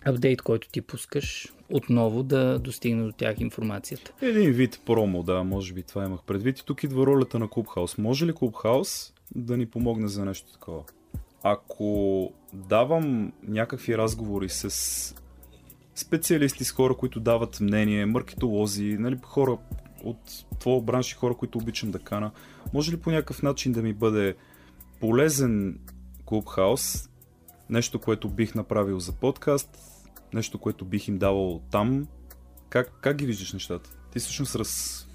апдейт, 0.04 0.42
който 0.42 0.68
ти 0.68 0.80
пускаш, 0.80 1.52
отново 1.70 2.22
да 2.22 2.58
достигне 2.58 3.04
до 3.04 3.12
тях 3.12 3.40
информацията. 3.40 4.12
Един 4.22 4.52
вид 4.52 4.80
промо, 4.86 5.22
да, 5.22 5.44
може 5.44 5.72
би 5.72 5.82
това 5.82 6.04
имах 6.04 6.22
предвид. 6.22 6.58
И 6.58 6.64
тук 6.64 6.84
идва 6.84 7.06
ролята 7.06 7.38
на 7.38 7.48
Клубхаус. 7.48 7.98
Може 7.98 8.26
ли 8.26 8.32
Клубхаус 8.32 9.12
да 9.34 9.56
ни 9.56 9.66
помогне 9.66 10.08
за 10.08 10.24
нещо 10.24 10.52
такова? 10.52 10.82
Ако 11.42 12.32
давам 12.52 13.32
някакви 13.42 13.98
разговори 13.98 14.48
с 14.48 15.14
специалисти, 15.94 16.64
с 16.64 16.72
хора, 16.72 16.96
които 16.96 17.20
дават 17.20 17.60
мнение, 17.60 18.06
маркетолози, 18.06 18.96
нали, 18.98 19.18
хора 19.22 19.58
от 20.04 20.44
твоя 20.58 20.80
бранш 20.80 21.12
и 21.12 21.14
хора, 21.14 21.34
които 21.34 21.58
обичам 21.58 21.90
да 21.90 21.98
кана, 21.98 22.30
може 22.72 22.92
ли 22.92 22.96
по 22.96 23.10
някакъв 23.10 23.42
начин 23.42 23.72
да 23.72 23.82
ми 23.82 23.92
бъде 23.92 24.34
полезен 25.00 25.78
Клубхаус, 26.24 27.08
нещо, 27.70 27.98
което 27.98 28.28
бих 28.28 28.54
направил 28.54 29.00
за 29.00 29.12
подкаст, 29.12 29.78
нещо, 30.34 30.58
което 30.58 30.84
бих 30.84 31.08
им 31.08 31.18
давал 31.18 31.60
там. 31.70 32.06
Как, 32.68 32.92
как 33.00 33.16
ги 33.16 33.26
виждаш 33.26 33.52
нещата? 33.52 33.90
Ти 34.12 34.18
всъщност 34.18 34.56
раз, 34.56 35.06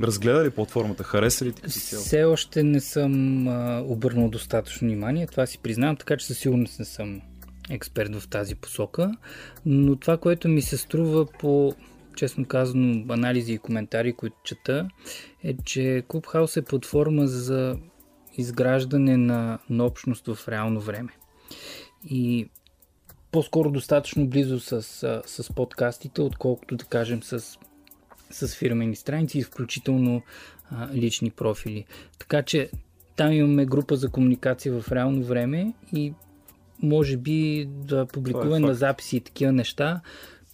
разгледа 0.00 0.44
ли 0.44 0.50
платформата? 0.50 1.04
Хареса 1.04 1.44
ли 1.44 1.52
ти 1.52 1.62
като 1.62 1.74
цяло? 1.74 2.02
Все 2.02 2.24
още 2.24 2.62
не 2.62 2.80
съм 2.80 3.48
а, 3.48 3.82
обърнал 3.86 4.28
достатъчно 4.28 4.88
внимание, 4.88 5.26
това 5.26 5.46
си 5.46 5.58
признавам, 5.58 5.96
така 5.96 6.16
че 6.16 6.26
със 6.26 6.38
сигурност 6.38 6.78
не 6.78 6.84
съм 6.84 7.20
експерт 7.70 8.16
в 8.16 8.28
тази 8.28 8.54
посока, 8.54 9.12
но 9.66 9.96
това, 9.96 10.16
което 10.16 10.48
ми 10.48 10.62
се 10.62 10.76
струва 10.76 11.26
по 11.26 11.74
честно 12.16 12.44
казано, 12.44 13.04
анализи 13.08 13.52
и 13.52 13.58
коментари, 13.58 14.12
които 14.12 14.36
чета, 14.44 14.88
е, 15.42 15.56
че 15.64 16.04
Clubhouse 16.08 16.56
е 16.56 16.62
платформа 16.62 17.26
за 17.26 17.78
изграждане 18.36 19.16
на, 19.16 19.58
на 19.70 19.84
общност 19.84 20.26
в 20.26 20.48
реално 20.48 20.80
време. 20.80 21.12
И 22.10 22.48
по-скоро 23.32 23.70
достатъчно 23.70 24.26
близо 24.26 24.60
с, 24.60 24.82
с 25.26 25.54
подкастите, 25.54 26.22
отколкото 26.22 26.76
да 26.76 26.84
кажем 26.84 27.22
с, 27.22 27.58
с 28.30 28.56
фирмени 28.56 28.96
страници, 28.96 29.42
включително 29.42 30.22
а, 30.70 30.88
лични 30.94 31.30
профили. 31.30 31.84
Така 32.18 32.42
че 32.42 32.70
там 33.16 33.32
имаме 33.32 33.66
група 33.66 33.96
за 33.96 34.10
комуникация 34.10 34.80
в 34.80 34.92
реално 34.92 35.22
време 35.22 35.72
и 35.92 36.14
може 36.82 37.16
би 37.16 37.68
да 37.68 38.06
публикуваме 38.06 38.56
е 38.56 38.60
на 38.60 38.74
записи 38.74 39.16
и 39.16 39.20
такива 39.20 39.52
неща, 39.52 40.00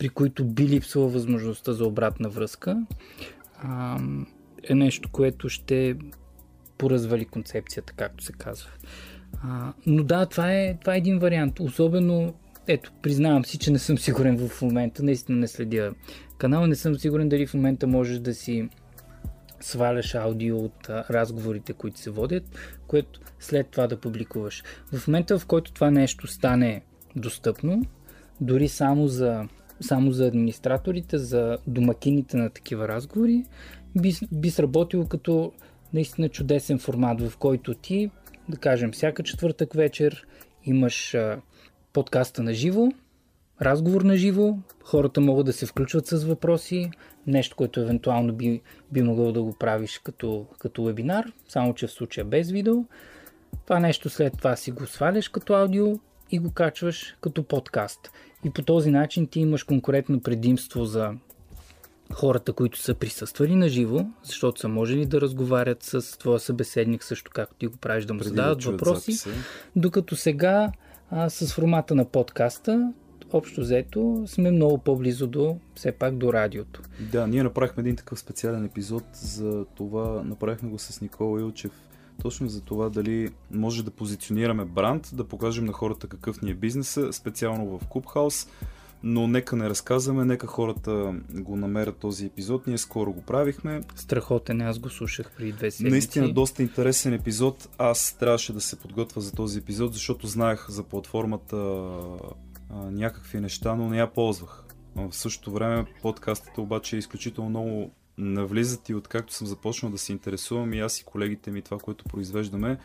при 0.00 0.08
които 0.08 0.44
би 0.44 0.68
липсвала 0.68 1.08
възможността 1.08 1.72
за 1.72 1.84
обратна 1.84 2.28
връзка, 2.28 2.86
а, 3.62 3.98
е 4.62 4.74
нещо, 4.74 5.08
което 5.12 5.48
ще 5.48 5.96
поразвали 6.78 7.24
концепцията, 7.24 7.92
както 7.96 8.24
се 8.24 8.32
казва. 8.32 8.70
А, 9.42 9.72
но 9.86 10.02
да, 10.02 10.26
това 10.26 10.52
е, 10.52 10.78
това 10.80 10.94
е 10.94 10.98
един 10.98 11.18
вариант. 11.18 11.60
Особено, 11.60 12.34
ето, 12.66 12.92
признавам 13.02 13.44
си, 13.44 13.58
че 13.58 13.70
не 13.70 13.78
съм 13.78 13.98
сигурен 13.98 14.48
в 14.48 14.62
момента, 14.62 15.02
наистина 15.02 15.38
не 15.38 15.48
следя 15.48 15.92
канала, 16.38 16.66
не 16.66 16.76
съм 16.76 16.98
сигурен 16.98 17.28
дали 17.28 17.46
в 17.46 17.54
момента 17.54 17.86
можеш 17.86 18.18
да 18.18 18.34
си 18.34 18.68
сваляш 19.60 20.14
аудио 20.14 20.58
от 20.58 20.88
а, 20.88 21.04
разговорите, 21.10 21.72
които 21.72 22.00
се 22.00 22.10
водят, 22.10 22.44
което 22.86 23.20
след 23.40 23.68
това 23.68 23.86
да 23.86 24.00
публикуваш. 24.00 24.62
В 24.92 25.08
момента, 25.08 25.38
в 25.38 25.46
който 25.46 25.72
това 25.72 25.90
нещо 25.90 26.26
стане 26.26 26.82
достъпно, 27.16 27.82
дори 28.40 28.68
само 28.68 29.08
за, 29.08 29.48
само 29.80 30.12
за 30.12 30.26
администраторите, 30.26 31.18
за 31.18 31.58
домакините 31.66 32.36
на 32.36 32.50
такива 32.50 32.88
разговори, 32.88 33.44
би, 34.00 34.14
би 34.32 34.50
сработило 34.50 35.06
като 35.06 35.52
наистина 35.92 36.28
чудесен 36.28 36.78
формат, 36.78 37.20
в 37.28 37.36
който 37.36 37.74
ти 37.74 38.10
да 38.48 38.56
кажем, 38.56 38.92
всяка 38.92 39.22
четвъртък 39.22 39.74
вечер 39.74 40.26
имаш 40.64 41.14
а, 41.14 41.40
подкаста 41.92 42.42
на 42.42 42.54
живо, 42.54 42.88
разговор 43.62 44.02
на 44.02 44.16
живо, 44.16 44.58
хората 44.84 45.20
могат 45.20 45.46
да 45.46 45.52
се 45.52 45.66
включват 45.66 46.06
с 46.06 46.24
въпроси, 46.24 46.90
нещо, 47.26 47.56
което 47.56 47.80
евентуално 47.80 48.32
би, 48.32 48.60
би 48.92 49.02
могъл 49.02 49.32
да 49.32 49.42
го 49.42 49.52
правиш 49.52 50.00
като, 50.04 50.46
като 50.58 50.84
вебинар, 50.84 51.32
само 51.48 51.74
че 51.74 51.86
в 51.86 51.92
случая 51.92 52.24
без 52.24 52.50
видео. 52.50 52.84
Това 53.64 53.80
нещо 53.80 54.10
след 54.10 54.38
това 54.38 54.56
си 54.56 54.70
го 54.70 54.86
сваляш 54.86 55.28
като 55.28 55.54
аудио 55.54 55.98
и 56.30 56.38
го 56.38 56.52
качваш 56.52 57.16
като 57.20 57.42
подкаст. 57.42 58.10
И 58.44 58.50
по 58.50 58.62
този 58.62 58.90
начин 58.90 59.26
ти 59.26 59.40
имаш 59.40 59.62
конкурентно 59.62 60.20
предимство 60.20 60.84
за 60.84 61.14
хората, 62.12 62.52
които 62.52 62.78
са 62.78 62.94
присъствали 62.94 63.54
на 63.54 63.68
живо, 63.68 64.06
защото 64.22 64.60
са 64.60 64.68
можели 64.68 65.06
да 65.06 65.20
разговарят 65.20 65.82
с 65.82 66.18
твоя 66.18 66.38
събеседник, 66.38 67.04
също 67.04 67.30
както 67.34 67.54
ти 67.54 67.66
го 67.66 67.76
правиш 67.76 68.04
да 68.04 68.14
му 68.14 68.22
задават 68.22 68.58
да 68.58 68.70
въпроси, 68.70 69.12
записа. 69.12 69.30
докато 69.76 70.16
сега 70.16 70.72
а, 71.10 71.30
с 71.30 71.54
формата 71.54 71.94
на 71.94 72.04
подкаста 72.04 72.92
общо 73.32 73.60
взето 73.60 74.24
сме 74.26 74.50
много 74.50 74.78
по-близо 74.78 75.26
до, 75.26 75.56
все 75.74 75.92
пак 75.92 76.16
до 76.16 76.32
радиото. 76.32 76.82
Да, 77.12 77.26
ние 77.26 77.42
направихме 77.42 77.80
един 77.80 77.96
такъв 77.96 78.18
специален 78.18 78.64
епизод 78.64 79.04
за 79.12 79.64
това, 79.74 80.22
направихме 80.24 80.68
го 80.68 80.78
с 80.78 81.00
Никола 81.00 81.40
Илчев, 81.40 81.72
точно 82.22 82.48
за 82.48 82.60
това 82.60 82.88
дали 82.88 83.28
може 83.50 83.84
да 83.84 83.90
позиционираме 83.90 84.64
бранд, 84.64 85.10
да 85.12 85.24
покажем 85.24 85.64
на 85.64 85.72
хората 85.72 86.06
какъв 86.06 86.42
ни 86.42 86.50
е 86.50 86.54
бизнеса, 86.54 87.12
специално 87.12 87.78
в 87.78 87.84
Clubhouse, 87.84 88.48
но 89.02 89.26
нека 89.26 89.56
не 89.56 89.70
разказваме, 89.70 90.24
нека 90.24 90.46
хората 90.46 91.14
го 91.30 91.56
намерят 91.56 91.96
този 91.96 92.26
епизод. 92.26 92.66
Ние 92.66 92.78
скоро 92.78 93.12
го 93.12 93.22
правихме. 93.22 93.80
Страхотен, 93.94 94.60
аз 94.60 94.78
го 94.78 94.90
слушах 94.90 95.32
преди 95.36 95.52
две 95.52 95.70
седмици. 95.70 95.90
Наистина 95.90 96.32
доста 96.32 96.62
интересен 96.62 97.12
епизод. 97.12 97.68
Аз 97.78 98.16
трябваше 98.20 98.52
да 98.52 98.60
се 98.60 98.76
подготвя 98.76 99.20
за 99.20 99.32
този 99.32 99.58
епизод, 99.58 99.92
защото 99.92 100.26
знаех 100.26 100.70
за 100.70 100.82
платформата 100.82 101.56
а, 101.56 102.90
някакви 102.90 103.40
неща, 103.40 103.74
но 103.74 103.88
не 103.88 103.98
я 103.98 104.12
ползвах. 104.12 104.64
В 104.96 105.12
същото 105.12 105.52
време 105.52 105.84
подкастите 106.02 106.60
обаче 106.60 106.96
е 106.96 106.98
изключително 106.98 107.50
много 107.50 107.90
навлизат 108.18 108.88
и 108.88 108.94
откакто 108.94 109.32
съм 109.32 109.46
започнал 109.46 109.92
да 109.92 109.98
се 109.98 110.12
интересувам 110.12 110.74
и 110.74 110.80
аз 110.80 111.00
и 111.00 111.04
колегите 111.04 111.50
ми 111.50 111.62
това, 111.62 111.78
което 111.78 112.04
произвеждаме, 112.04 112.78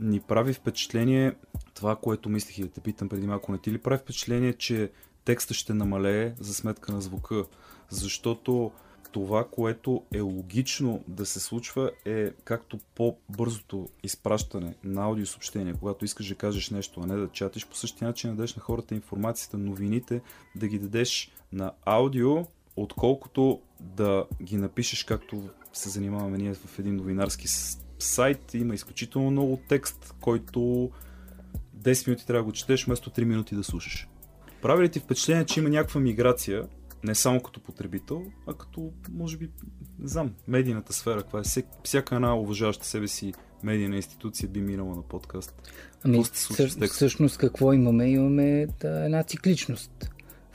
ни 0.00 0.20
прави 0.20 0.52
впечатление, 0.52 1.34
това, 1.74 1.96
което 1.96 2.28
мислих 2.28 2.58
и 2.58 2.62
да 2.62 2.68
те 2.68 2.80
питам 2.80 3.08
преди 3.08 3.26
малко, 3.26 3.52
не 3.52 3.58
ти 3.58 3.72
ли 3.72 3.78
прави 3.78 3.98
впечатление, 3.98 4.52
че 4.52 4.90
текста 5.24 5.54
ще 5.54 5.74
намалее 5.74 6.34
за 6.40 6.54
сметка 6.54 6.92
на 6.92 7.00
звука. 7.00 7.44
Защото 7.88 8.72
това, 9.12 9.44
което 9.50 10.02
е 10.12 10.20
логично 10.20 11.04
да 11.08 11.26
се 11.26 11.40
случва 11.40 11.90
е 12.04 12.30
както 12.30 12.78
по-бързото 12.94 13.88
изпращане 14.02 14.74
на 14.84 15.04
аудиосъобщение, 15.04 15.74
когато 15.78 16.04
искаш 16.04 16.28
да 16.28 16.34
кажеш 16.34 16.70
нещо, 16.70 17.00
а 17.00 17.06
не 17.06 17.16
да 17.16 17.28
чатиш, 17.28 17.66
по 17.66 17.76
същия 17.76 18.08
начин 18.08 18.30
да 18.30 18.36
дадеш 18.36 18.56
на 18.56 18.62
хората 18.62 18.94
информацията, 18.94 19.58
новините, 19.58 20.20
да 20.56 20.68
ги 20.68 20.78
дадеш 20.78 21.32
на 21.52 21.72
аудио, 21.84 22.46
отколкото 22.76 23.60
да 23.80 24.26
ги 24.42 24.56
напишеш 24.56 25.04
както 25.04 25.48
се 25.72 25.88
занимаваме 25.88 26.38
ние 26.38 26.54
в 26.54 26.78
един 26.78 26.96
новинарски 26.96 27.48
сайт. 27.98 28.54
Има 28.54 28.74
изключително 28.74 29.30
много 29.30 29.60
текст, 29.68 30.14
който 30.20 30.90
10 31.78 32.08
минути 32.08 32.26
трябва 32.26 32.42
да 32.42 32.44
го 32.44 32.52
четеш, 32.52 32.86
вместо 32.86 33.10
3 33.10 33.24
минути 33.24 33.54
да 33.54 33.64
слушаш. 33.64 34.08
Прави 34.62 34.84
ли 34.84 34.88
ти 34.88 35.00
впечатление, 35.00 35.46
че 35.46 35.60
има 35.60 35.68
някаква 35.68 36.00
миграция, 36.00 36.68
не 37.04 37.14
само 37.14 37.40
като 37.40 37.60
потребител, 37.60 38.22
а 38.46 38.54
като, 38.54 38.92
може 39.12 39.36
би, 39.36 39.50
не 39.98 40.08
знам, 40.08 40.34
медийната 40.48 40.92
сфера, 40.92 41.22
каква 41.22 41.40
е. 41.40 41.62
Всяка 41.84 42.14
една 42.14 42.36
уважаваща 42.36 42.86
себе 42.86 43.08
си 43.08 43.32
медийна 43.62 43.96
институция 43.96 44.48
би 44.48 44.60
минала 44.60 44.96
на 44.96 45.02
подкаст. 45.02 45.70
Ами, 46.04 46.24
съ, 46.24 46.68
всъщност 46.86 47.38
какво 47.38 47.72
имаме? 47.72 48.10
Имаме 48.10 48.66
да, 48.80 49.04
една 49.04 49.22
цикличност, 49.22 50.10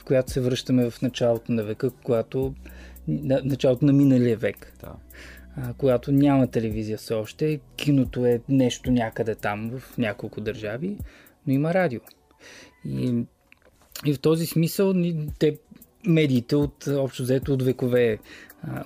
която 0.10 0.32
се 0.32 0.42
връщаме 0.42 0.90
в 0.90 1.02
началото 1.02 1.52
на 1.52 1.64
века, 1.64 1.92
когато 2.04 2.54
на, 3.08 3.42
началото 3.44 3.86
на 3.86 3.94
миналия 3.94 4.38
век. 4.38 4.74
Да. 4.80 4.96
А, 5.56 5.74
когато 5.74 6.12
няма 6.12 6.48
телевизия 6.48 6.98
все 6.98 7.14
още, 7.14 7.60
киното 7.76 8.26
е 8.26 8.42
нещо 8.50 8.92
някъде 8.92 9.36
там 9.36 9.72
в 9.80 9.98
няколко 9.98 10.42
държави, 10.42 10.98
но 11.48 11.54
има 11.54 11.74
радио. 11.74 12.00
И 12.86 13.24
и 14.06 14.14
в 14.14 14.20
този 14.20 14.46
смисъл 14.46 14.94
те 15.40 15.58
медиите 16.08 16.56
от 16.56 16.88
общо 16.88 17.24
взето 17.24 17.54
от 17.54 17.64
векове 17.64 18.18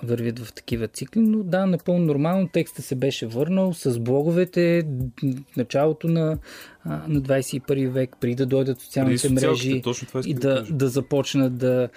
вървят 0.02 0.38
в 0.38 0.52
такива 0.52 0.88
цикли, 0.88 1.20
но 1.20 1.42
да, 1.42 1.66
напълно 1.66 2.04
нормално 2.04 2.48
текста 2.48 2.82
се 2.82 2.94
беше 2.94 3.26
върнал 3.26 3.74
с 3.74 3.98
блоговете 3.98 4.86
началото 5.56 6.08
на, 6.08 6.38
на 6.86 7.22
21 7.22 7.88
век, 7.88 8.16
преди 8.20 8.34
да 8.34 8.46
дойдат 8.46 8.80
социалните 8.80 9.28
мрежи 9.28 9.82
и 10.26 10.34
да, 10.34 10.62
да, 10.62 10.72
да 10.72 10.88
започнат 10.88 11.56
да, 11.56 11.88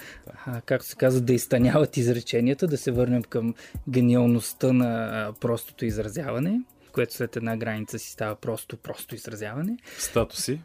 а, 0.46 0.62
както 0.62 0.88
се 0.88 0.96
казва, 0.96 1.22
да 1.22 1.34
изтъняват 1.34 1.98
изреченията, 1.98 2.68
да 2.68 2.78
се 2.78 2.92
върнем 2.92 3.24
към 3.24 3.54
гениалността 3.90 4.74
на 4.74 5.32
простото 5.40 5.86
изразяване 5.86 6.62
което 6.98 7.14
след 7.14 7.36
една 7.36 7.58
граница 7.58 8.00
си 8.00 8.12
става 8.12 8.36
просто, 8.36 8.78
просто 8.78 9.16
изразяване. 9.16 9.78
Статуси. 9.98 10.62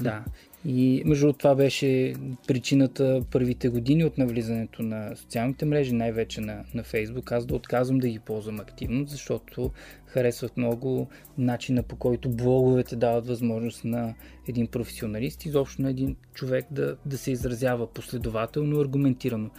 Да. 0.00 0.24
И 0.64 1.02
между 1.06 1.32
това 1.32 1.54
беше 1.54 2.14
причината 2.46 3.22
първите 3.30 3.68
години 3.68 4.04
от 4.04 4.18
навлизането 4.18 4.82
на 4.82 5.16
социалните 5.16 5.64
мрежи, 5.64 5.92
най-вече 5.92 6.40
на, 6.40 6.64
на 6.74 6.82
Фейсбук, 6.82 7.32
аз 7.32 7.46
да 7.46 7.54
отказвам 7.54 7.98
да 7.98 8.08
ги 8.08 8.18
ползвам 8.18 8.60
активно, 8.60 9.06
защото 9.06 9.70
харесват 10.06 10.56
много 10.56 11.08
начина 11.38 11.82
по 11.82 11.96
който 11.96 12.30
блоговете 12.30 12.96
дават 12.96 13.26
възможност 13.26 13.84
на 13.84 14.14
един 14.48 14.66
професионалист, 14.66 15.44
изобщо 15.44 15.82
на 15.82 15.90
един 15.90 16.16
човек 16.34 16.66
да, 16.70 16.96
да 17.06 17.18
се 17.18 17.30
изразява 17.30 17.86
последователно, 17.86 18.80
аргументирано. 18.80 19.50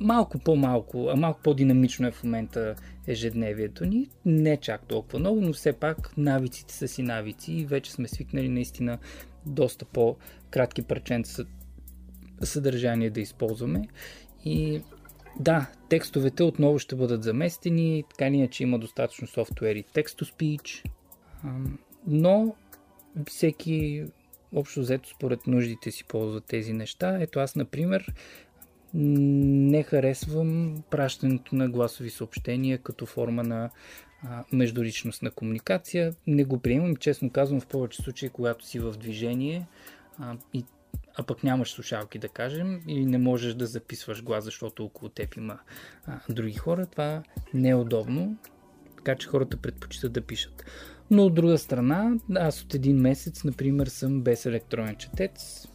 малко 0.00 0.38
по-малко, 0.38 1.08
а 1.12 1.16
малко 1.16 1.40
по-динамично 1.42 2.06
е 2.06 2.12
в 2.12 2.24
момента 2.24 2.74
ежедневието 3.06 3.84
ни. 3.84 4.08
Не 4.26 4.56
чак 4.56 4.86
толкова 4.86 5.18
много, 5.18 5.40
но 5.40 5.52
все 5.52 5.72
пак 5.72 6.16
навиците 6.16 6.74
са 6.74 6.88
си 6.88 7.02
навици 7.02 7.52
и 7.52 7.64
вече 7.64 7.92
сме 7.92 8.08
свикнали 8.08 8.48
наистина 8.48 8.98
доста 9.46 9.84
по-кратки 9.84 10.82
парченца 10.82 11.44
съдържание 12.42 13.10
да 13.10 13.20
използваме. 13.20 13.88
И 14.44 14.82
да, 15.40 15.70
текстовете 15.88 16.42
отново 16.42 16.78
ще 16.78 16.96
бъдат 16.96 17.22
заместени, 17.22 18.04
така 18.10 18.28
или 18.28 18.36
иначе 18.36 18.62
има 18.62 18.78
достатъчно 18.78 19.26
софтуери 19.26 19.84
text-to-speech, 19.94 20.84
но 22.06 22.54
всеки 23.28 24.04
общо 24.54 24.80
взето 24.80 25.08
според 25.08 25.46
нуждите 25.46 25.90
си 25.90 26.04
ползва 26.04 26.40
тези 26.40 26.72
неща. 26.72 27.18
Ето 27.20 27.40
аз, 27.40 27.56
например, 27.56 28.14
не 28.94 29.82
харесвам 29.82 30.82
пращането 30.90 31.54
на 31.56 31.68
гласови 31.68 32.10
съобщения 32.10 32.78
като 32.78 33.06
форма 33.06 33.42
на 33.42 33.70
а, 34.24 34.44
междуличностна 34.52 35.30
комуникация. 35.30 36.14
Не 36.26 36.44
го 36.44 36.58
приемам, 36.58 36.96
честно 36.96 37.30
казвам, 37.30 37.60
в 37.60 37.66
повече 37.66 38.02
случаи, 38.02 38.28
когато 38.28 38.66
си 38.66 38.78
в 38.78 38.92
движение 38.92 39.66
а, 40.18 40.36
и 40.54 40.64
а 41.14 41.22
пък 41.22 41.44
нямаш 41.44 41.70
слушалки, 41.70 42.18
да 42.18 42.28
кажем, 42.28 42.82
или 42.88 43.04
не 43.04 43.18
можеш 43.18 43.54
да 43.54 43.66
записваш 43.66 44.22
глас, 44.22 44.44
защото 44.44 44.84
около 44.84 45.08
теб 45.08 45.36
има 45.36 45.58
а, 46.06 46.20
други 46.28 46.54
хора, 46.54 46.86
това 46.86 47.22
не 47.54 47.68
е 47.68 47.74
удобно, 47.74 48.36
така 48.96 49.14
че 49.14 49.28
хората 49.28 49.56
предпочитат 49.56 50.12
да 50.12 50.20
пишат. 50.20 50.64
Но 51.10 51.24
от 51.24 51.34
друга 51.34 51.58
страна, 51.58 52.14
аз 52.34 52.62
от 52.62 52.74
един 52.74 52.96
месец, 52.96 53.44
например, 53.44 53.86
съм 53.86 54.22
без 54.22 54.46
електронен 54.46 54.96
четец. 54.96 55.68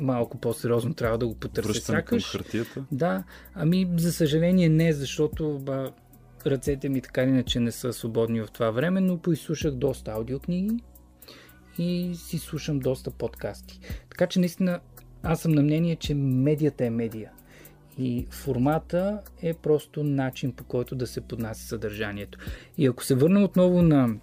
Малко 0.00 0.38
по-сериозно 0.38 0.94
трябва 0.94 1.18
да 1.18 1.26
го 1.26 1.34
потърся 1.34 1.68
Връщане 1.68 1.98
сякаш. 1.98 2.30
към 2.30 2.40
хартията? 2.40 2.84
Да, 2.92 3.24
ами 3.54 3.90
за 3.96 4.12
съжаление 4.12 4.68
не, 4.68 4.92
защото 4.92 5.58
ба, 5.58 5.92
ръцете 6.50 6.88
ми 6.88 7.00
така 7.00 7.22
иначе 7.22 7.60
не 7.60 7.72
са 7.72 7.92
свободни 7.92 8.40
в 8.40 8.48
това 8.52 8.70
време, 8.70 9.00
но 9.00 9.18
поизслушах 9.18 9.74
доста 9.74 10.10
аудиокниги 10.10 10.82
и 11.78 12.14
си 12.14 12.38
слушам 12.38 12.78
доста 12.78 13.10
подкасти. 13.10 13.80
Така 14.10 14.26
че 14.26 14.40
наистина 14.40 14.80
аз 15.22 15.40
съм 15.40 15.52
на 15.52 15.62
мнение, 15.62 15.96
че 15.96 16.14
медията 16.14 16.84
е 16.84 16.90
медия. 16.90 17.30
И 17.98 18.26
формата 18.30 19.20
е 19.42 19.54
просто 19.54 20.04
начин 20.04 20.52
по 20.52 20.64
който 20.64 20.94
да 20.94 21.06
се 21.06 21.20
поднася 21.20 21.68
съдържанието. 21.68 22.38
И 22.78 22.86
ако 22.86 23.04
се 23.04 23.14
върнем 23.14 23.42
отново 23.42 23.82
на 23.82 24.16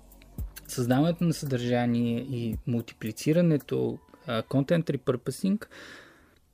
създаването 0.67 1.23
на 1.23 1.33
съдържание 1.33 2.19
и 2.19 2.57
мултиплицирането, 2.67 3.97
content 4.27 4.97
repurposing, 4.97 5.65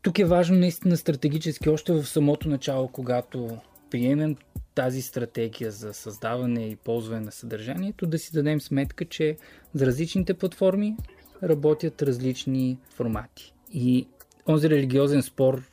тук 0.01 0.19
е 0.19 0.25
важно 0.25 0.57
наистина 0.57 0.97
стратегически 0.97 1.69
още 1.69 1.93
в 1.93 2.05
самото 2.05 2.49
начало, 2.49 2.87
когато 2.87 3.57
приемем 3.89 4.35
тази 4.75 5.01
стратегия 5.01 5.71
за 5.71 5.93
създаване 5.93 6.67
и 6.67 6.75
ползване 6.75 7.21
на 7.21 7.31
съдържанието, 7.31 8.05
да 8.05 8.19
си 8.19 8.31
дадем 8.33 8.61
сметка, 8.61 9.05
че 9.05 9.37
за 9.73 9.85
различните 9.85 10.33
платформи 10.33 10.95
работят 11.43 12.01
различни 12.01 12.77
формати. 12.89 13.53
И 13.73 14.07
онзи 14.47 14.69
религиозен 14.69 15.23
спор, 15.23 15.63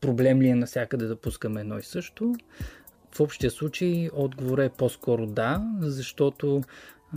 проблем 0.00 0.42
ли 0.42 0.48
е 0.48 0.54
навсякъде 0.54 1.06
да 1.06 1.16
пускаме 1.16 1.60
едно 1.60 1.78
и 1.78 1.82
също, 1.82 2.34
в 3.16 3.20
общия 3.20 3.50
случай 3.50 4.08
отговор 4.12 4.58
е 4.58 4.68
по-скоро 4.68 5.26
да, 5.26 5.62
защото 5.80 6.62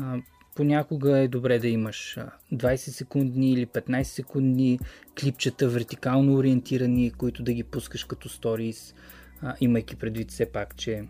а, 0.02 0.17
понякога 0.56 1.19
е 1.19 1.28
добре 1.28 1.60
да 1.60 1.67
имаш 1.67 2.17
20 2.54 2.75
секундни 2.75 3.52
или 3.52 3.67
15 3.67 4.04
секундни 4.04 4.80
клипчета 5.21 5.69
вертикално 5.69 6.36
ориентирани, 6.36 7.12
които 7.12 7.43
да 7.43 7.54
ги 7.54 7.63
пускаш 7.63 8.04
като 8.04 8.30
сторис, 8.30 8.95
а, 9.41 9.56
имайки 9.62 9.95
предвид 9.95 10.32
все 10.32 10.52
пак, 10.52 10.75
че 10.75 11.04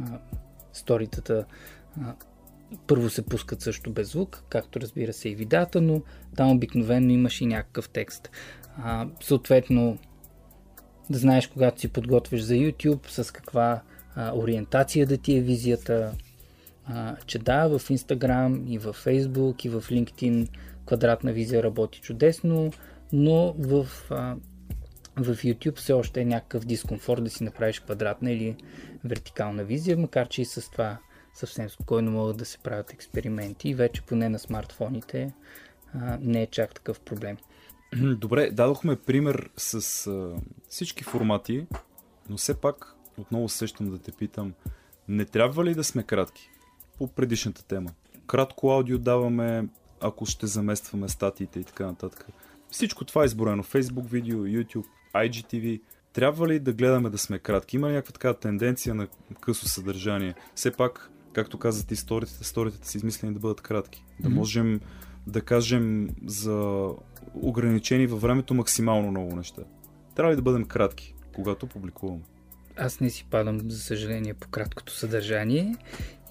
а, 0.00 0.18
сторитата 0.72 1.44
а, 2.00 2.14
първо 2.86 3.10
се 3.10 3.26
пускат 3.26 3.60
също 3.60 3.92
без 3.92 4.12
звук, 4.12 4.44
както 4.48 4.80
разбира 4.80 5.12
се 5.12 5.28
и 5.28 5.34
видеята, 5.34 5.80
но 5.80 6.02
там 6.36 6.50
обикновено 6.50 7.10
имаш 7.10 7.40
и 7.40 7.46
някакъв 7.46 7.88
текст. 7.88 8.30
А, 8.78 9.08
съответно, 9.20 9.98
да 11.10 11.18
знаеш 11.18 11.46
когато 11.46 11.80
си 11.80 11.88
подготвиш 11.88 12.40
за 12.40 12.54
YouTube, 12.54 13.08
с 13.08 13.32
каква 13.32 13.82
а, 14.14 14.32
ориентация 14.36 15.06
да 15.06 15.16
ти 15.16 15.36
е 15.36 15.40
визията, 15.40 16.12
а, 16.86 17.16
че 17.26 17.38
да, 17.38 17.66
в 17.66 17.78
Instagram 17.78 18.66
и 18.66 18.78
в 18.78 18.96
Facebook 19.04 19.66
и 19.66 19.68
в 19.68 19.82
LinkedIn 19.82 20.48
квадратна 20.86 21.32
визия 21.32 21.62
работи 21.62 22.00
чудесно, 22.00 22.72
но 23.12 23.54
в 23.58 23.86
а, 24.10 24.36
в 25.16 25.34
YouTube 25.34 25.76
все 25.76 25.92
още 25.92 26.20
е 26.20 26.24
някакъв 26.24 26.64
дискомфорт 26.64 27.24
да 27.24 27.30
си 27.30 27.44
направиш 27.44 27.80
квадратна 27.80 28.32
или 28.32 28.56
вертикална 29.04 29.64
визия, 29.64 29.96
макар 29.96 30.28
че 30.28 30.42
и 30.42 30.44
с 30.44 30.70
това 30.70 30.98
съвсем 31.34 31.70
спокойно 31.70 32.10
могат 32.10 32.36
да 32.36 32.44
се 32.44 32.58
правят 32.58 32.92
експерименти 32.92 33.68
и 33.68 33.74
вече 33.74 34.02
поне 34.02 34.28
на 34.28 34.38
смартфоните 34.38 35.32
а, 35.94 36.18
не 36.20 36.42
е 36.42 36.46
чак 36.46 36.74
такъв 36.74 37.00
проблем. 37.00 37.36
Добре, 37.96 38.50
дадохме 38.50 38.96
пример 38.96 39.50
с 39.56 40.06
а, 40.06 40.36
всички 40.68 41.04
формати, 41.04 41.66
но 42.28 42.36
все 42.36 42.54
пак 42.54 42.94
отново 43.18 43.48
сещам 43.48 43.90
да 43.90 43.98
те 43.98 44.12
питам, 44.12 44.54
не 45.08 45.24
трябва 45.24 45.64
ли 45.64 45.74
да 45.74 45.84
сме 45.84 46.02
кратки 46.02 46.50
по 46.98 47.08
предишната 47.08 47.64
тема? 47.64 47.90
Кратко 48.26 48.70
аудио 48.70 48.98
даваме, 48.98 49.68
ако 50.00 50.26
ще 50.26 50.46
заместваме 50.46 51.08
статиите 51.08 51.60
и 51.60 51.64
така 51.64 51.86
нататък. 51.86 52.26
Всичко 52.70 53.04
това 53.04 53.22
е 53.22 53.26
изборено. 53.26 53.62
Facebook 53.62 54.08
видео, 54.08 54.38
YouTube, 54.38 54.86
IGTV. 55.14 55.80
Трябва 56.12 56.48
ли 56.48 56.58
да 56.58 56.72
гледаме 56.72 57.10
да 57.10 57.18
сме 57.18 57.38
кратки? 57.38 57.76
Има 57.76 57.88
ли 57.88 57.92
някаква 57.92 58.12
така 58.12 58.34
тенденция 58.34 58.94
на 58.94 59.06
късо 59.40 59.68
съдържание? 59.68 60.34
Все 60.54 60.70
пак, 60.70 61.10
както 61.32 61.58
каза 61.58 61.86
ти, 61.86 61.96
сторите, 61.96 62.32
сторите 62.32 62.88
са 62.88 62.98
измислени 62.98 63.34
да 63.34 63.40
бъдат 63.40 63.60
кратки. 63.60 64.04
Да 64.20 64.28
можем 64.28 64.80
да 65.26 65.40
кажем 65.40 66.08
за 66.26 66.88
ограничени 67.34 68.06
във 68.06 68.20
времето 68.20 68.54
максимално 68.54 69.10
много 69.10 69.36
неща. 69.36 69.62
Трябва 70.14 70.32
ли 70.32 70.36
да 70.36 70.42
бъдем 70.42 70.64
кратки, 70.64 71.14
когато 71.34 71.66
публикуваме? 71.66 72.22
Аз 72.76 73.00
не 73.00 73.10
си 73.10 73.26
падам, 73.30 73.70
за 73.70 73.78
съжаление, 73.78 74.34
по 74.34 74.48
краткото 74.48 74.92
съдържание. 74.92 75.76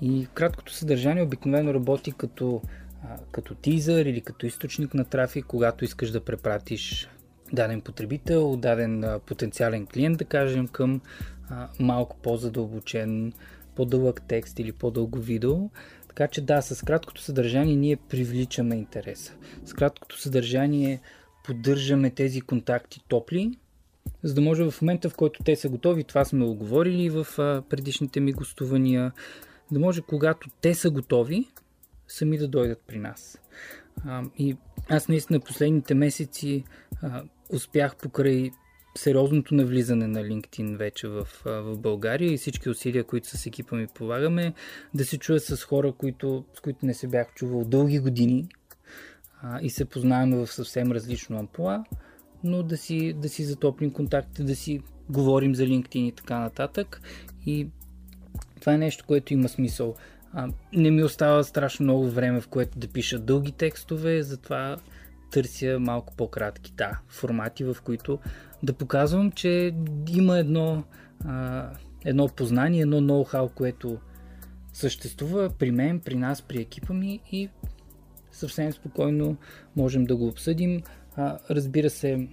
И 0.01 0.27
краткото 0.33 0.73
съдържание 0.73 1.23
обикновено 1.23 1.73
работи 1.73 2.11
като, 2.11 2.61
а, 3.03 3.17
като 3.31 3.55
тизър 3.55 4.05
или 4.05 4.21
като 4.21 4.45
източник 4.45 4.93
на 4.93 5.05
трафик, 5.05 5.45
когато 5.45 5.85
искаш 5.85 6.11
да 6.11 6.25
препратиш 6.25 7.09
даден 7.53 7.81
потребител, 7.81 8.55
даден 8.55 9.19
потенциален 9.25 9.85
клиент, 9.85 10.17
да 10.17 10.25
кажем, 10.25 10.67
към 10.67 11.01
малко 11.79 12.17
по-задълбочен, 12.17 13.33
по-дълъг 13.75 14.21
текст 14.27 14.59
или 14.59 14.71
по-дълго 14.71 15.19
видео. 15.19 15.69
Така 16.07 16.27
че 16.27 16.41
да, 16.41 16.61
с 16.61 16.85
краткото 16.85 17.21
съдържание 17.21 17.75
ние 17.75 17.95
привличаме 17.95 18.75
интереса. 18.75 19.33
С 19.65 19.73
краткото 19.73 20.19
съдържание 20.19 21.01
поддържаме 21.45 22.09
тези 22.09 22.41
контакти 22.41 23.03
топли, 23.07 23.57
за 24.23 24.33
да 24.33 24.41
може 24.41 24.63
в 24.63 24.81
момента, 24.81 25.09
в 25.09 25.15
който 25.15 25.43
те 25.43 25.55
са 25.55 25.69
готови, 25.69 26.03
това 26.03 26.25
сме 26.25 26.45
оговорили 26.45 27.09
в 27.09 27.25
предишните 27.69 28.19
ми 28.19 28.31
гостувания, 28.31 29.11
да 29.71 29.79
може 29.79 30.01
когато 30.01 30.49
те 30.61 30.73
са 30.73 30.89
готови, 30.89 31.47
сами 32.07 32.37
да 32.37 32.47
дойдат 32.47 32.81
при 32.87 32.99
нас. 32.99 33.39
И 34.37 34.57
аз 34.89 35.07
наистина 35.07 35.39
последните 35.39 35.93
месеци 35.93 36.63
успях 37.53 37.95
покрай 37.95 38.51
сериозното 38.97 39.55
навлизане 39.55 40.07
на 40.07 40.19
LinkedIn 40.19 40.77
вече 40.77 41.07
в, 41.07 41.27
в 41.45 41.77
България 41.77 42.33
и 42.33 42.37
всички 42.37 42.69
усилия, 42.69 43.03
които 43.03 43.27
с 43.27 43.45
екипа 43.45 43.75
ми 43.75 43.87
полагаме, 43.87 44.53
да 44.93 45.05
се 45.05 45.17
чуя 45.17 45.39
с 45.39 45.63
хора, 45.63 45.91
които, 45.91 46.45
с 46.53 46.59
които 46.59 46.85
не 46.85 46.93
се 46.93 47.07
бях 47.07 47.33
чувал 47.33 47.63
дълги 47.65 47.99
години 47.99 48.47
а, 49.41 49.59
и 49.61 49.69
се 49.69 49.85
познаваме 49.85 50.35
в 50.35 50.47
съвсем 50.47 50.91
различно 50.91 51.39
ампула, 51.39 51.83
но 52.43 52.63
да 52.63 52.77
си, 52.77 53.13
да 53.13 53.29
си 53.29 53.43
затоплим 53.43 53.91
контакти, 53.91 54.43
да 54.43 54.55
си 54.55 54.81
говорим 55.09 55.55
за 55.55 55.63
LinkedIn 55.63 56.07
и 56.07 56.11
така 56.11 56.39
нататък. 56.39 57.01
И 57.45 57.67
това 58.59 58.73
е 58.73 58.77
нещо, 58.77 59.05
което 59.07 59.33
има 59.33 59.49
смисъл. 59.49 59.95
А, 60.33 60.49
не 60.73 60.91
ми 60.91 61.03
остава 61.03 61.43
страшно 61.43 61.83
много 61.83 62.09
време, 62.09 62.41
в 62.41 62.47
което 62.47 62.79
да 62.79 62.87
пиша 62.87 63.19
дълги 63.19 63.51
текстове, 63.51 64.23
затова 64.23 64.77
търся 65.33 65.77
малко 65.79 66.13
по-кратки 66.15 66.73
да, 66.77 66.99
формати, 67.07 67.63
в 67.63 67.77
които 67.83 68.19
да 68.63 68.73
показвам, 68.73 69.31
че 69.31 69.75
има 70.09 70.37
едно, 70.37 70.83
а, 71.25 71.69
едно 72.05 72.27
познание, 72.27 72.81
едно 72.81 73.01
ноу-хау, 73.01 73.53
което 73.53 73.97
съществува 74.73 75.49
при 75.59 75.71
мен, 75.71 75.99
при 75.99 76.15
нас, 76.15 76.41
при 76.41 76.61
екипа 76.61 76.93
ми 76.93 77.19
и 77.31 77.49
съвсем 78.31 78.73
спокойно 78.73 79.37
можем 79.75 80.05
да 80.05 80.15
го 80.15 80.27
обсъдим. 80.27 80.81
А, 81.15 81.39
разбира 81.49 81.89
се, 81.89 82.27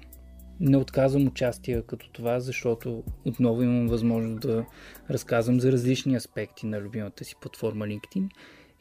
не 0.60 0.76
отказвам 0.76 1.26
участие 1.26 1.82
като 1.82 2.10
това, 2.10 2.40
защото 2.40 3.04
отново 3.24 3.62
имам 3.62 3.88
възможност 3.88 4.40
да 4.40 4.64
разказвам 5.10 5.60
за 5.60 5.72
различни 5.72 6.16
аспекти 6.16 6.66
на 6.66 6.80
любимата 6.80 7.24
си 7.24 7.34
платформа 7.40 7.86
LinkedIn 7.86 8.28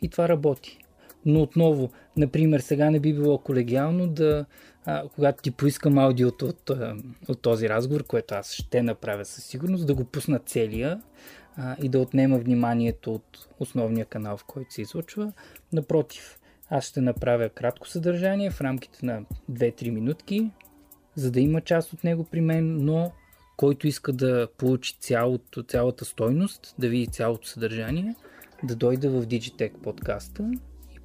и 0.02 0.10
това 0.10 0.30
работи. 0.30 0.80
Но 1.26 1.42
отново, 1.42 1.90
например, 2.18 2.60
сега 2.60 2.90
не 2.90 3.00
би 3.00 3.14
било 3.14 3.38
колегиално 3.38 4.08
да, 4.08 4.46
а, 4.86 5.04
когато 5.16 5.44
ти 5.44 5.52
поискам 5.52 5.98
аудиото 5.98 6.46
от, 6.46 6.72
от 7.28 7.42
този 7.42 7.70
разговор, 7.70 8.04
което 8.04 8.36
аз 8.36 8.54
ще 8.54 8.84
направя 8.84 9.26
със 9.26 9.44
сигурност, 9.44 9.88
да 9.88 9.94
го 9.94 10.04
пусна 10.04 10.40
целия 10.40 11.02
а, 11.58 11.76
и 11.82 11.90
да 11.90 12.00
отнема 12.00 12.38
вниманието 12.38 13.14
от 13.14 13.48
основния 13.60 14.06
канал, 14.06 14.38
в 14.38 14.46
който 14.46 14.74
се 14.74 14.82
излъчва. 14.82 15.34
Напротив, 15.74 16.40
аз 16.70 16.86
ще 16.86 17.02
направя 17.02 17.50
кратко 17.50 17.88
съдържание 17.88 18.52
в 18.52 18.62
рамките 18.62 19.06
на 19.06 19.22
2-3 19.52 19.90
минутки, 19.90 20.52
за 21.16 21.32
да 21.32 21.40
има 21.40 21.62
част 21.62 21.94
от 21.94 22.04
него 22.04 22.24
при 22.24 22.42
мен, 22.42 22.86
но 22.86 23.12
който 23.58 23.88
иска 23.88 24.14
да 24.14 24.48
получи 24.58 24.98
цялото, 25.00 25.64
цялата 25.64 26.06
стойност, 26.06 26.76
да 26.80 26.90
види 26.90 27.08
цялото 27.08 27.48
съдържание, 27.48 28.16
да 28.64 28.76
дойде 28.76 29.10
в 29.10 29.26
Digitech 29.26 29.72
подкаста 29.72 30.52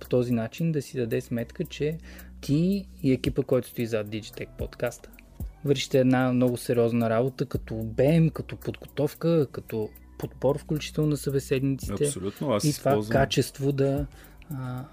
по 0.05 0.09
този 0.09 0.33
начин 0.33 0.73
да 0.73 0.83
си 0.83 0.97
даде 0.97 1.21
сметка, 1.21 1.65
че 1.65 1.99
ти 2.41 2.89
и 3.03 3.13
екипа, 3.13 3.43
който 3.43 3.69
стои 3.69 3.87
зад 3.87 4.07
Digitech 4.07 4.49
подкаста, 4.59 5.11
вършите 5.65 5.99
една 5.99 6.33
много 6.33 6.57
сериозна 6.57 7.11
работа, 7.11 7.47
като 7.47 7.75
обем, 7.75 8.31
като 8.31 8.57
подготовка, 8.57 9.47
като 9.53 9.89
подбор, 10.19 10.59
включително 10.59 11.11
на 11.11 11.17
събеседниците. 11.17 12.05
Абсолютно, 12.05 12.53
аз 12.53 12.65
и 12.65 12.79
това 12.79 12.91
използвам... 12.91 13.13
качество 13.13 13.73
да, 13.73 14.07
а, 14.55 14.85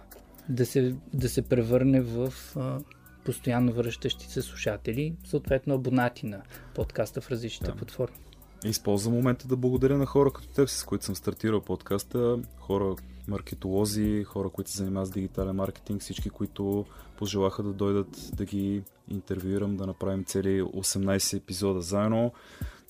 да, 0.50 0.66
се, 0.66 0.96
да 1.14 1.30
се 1.30 1.42
превърне 1.42 2.02
в 2.02 2.34
а, 2.56 2.80
постоянно 3.26 3.74
връщащи 3.74 4.26
се 4.26 4.42
слушатели, 4.42 5.16
съответно 5.24 5.76
абонати 5.76 6.26
на 6.26 6.42
подкаста 6.76 7.22
в 7.22 7.32
различните 7.32 7.72
да. 7.72 7.78
платформи. 7.78 8.18
Използвам 8.66 9.14
момента 9.14 9.48
да 9.48 9.56
благодаря 9.56 9.98
на 9.98 10.06
хора 10.06 10.32
като 10.32 10.48
теб, 10.48 10.70
с 10.70 10.84
които 10.84 11.06
съм 11.06 11.16
стартирал 11.16 11.62
подкаста, 11.62 12.40
хора 12.60 12.96
маркетолози, 13.28 14.24
хора, 14.24 14.50
които 14.50 14.72
се 14.72 14.78
занимават 14.78 15.08
с 15.10 15.12
дигитален 15.12 15.56
маркетинг, 15.56 16.02
всички, 16.02 16.30
които 16.30 16.86
пожелаха 17.18 17.64
да 17.64 17.74
дойдат 17.74 18.30
да 18.34 18.46
ги 18.46 18.84
интервюирам, 19.08 19.78
да 19.78 19.86
направим 19.88 20.24
цели 20.24 20.62
18 20.62 21.38
епизода 21.38 21.82
заедно. 21.82 22.34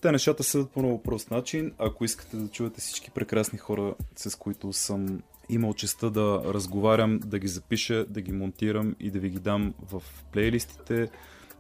Те 0.01 0.11
нещата 0.11 0.43
са 0.43 0.67
по 0.73 0.79
много 0.79 1.03
прост 1.03 1.31
начин. 1.31 1.73
Ако 1.77 2.05
искате 2.05 2.37
да 2.37 2.47
чуете 2.47 2.81
всички 2.81 3.11
прекрасни 3.11 3.59
хора, 3.59 3.95
с 4.15 4.37
които 4.37 4.73
съм 4.73 5.21
имал 5.49 5.73
честа 5.73 6.11
да 6.11 6.41
разговарям, 6.45 7.19
да 7.19 7.39
ги 7.39 7.47
запиша, 7.47 8.05
да 8.05 8.21
ги 8.21 8.31
монтирам 8.31 8.95
и 8.99 9.11
да 9.11 9.19
ви 9.19 9.29
ги 9.29 9.39
дам 9.39 9.73
в 9.91 10.03
плейлистите. 10.31 11.09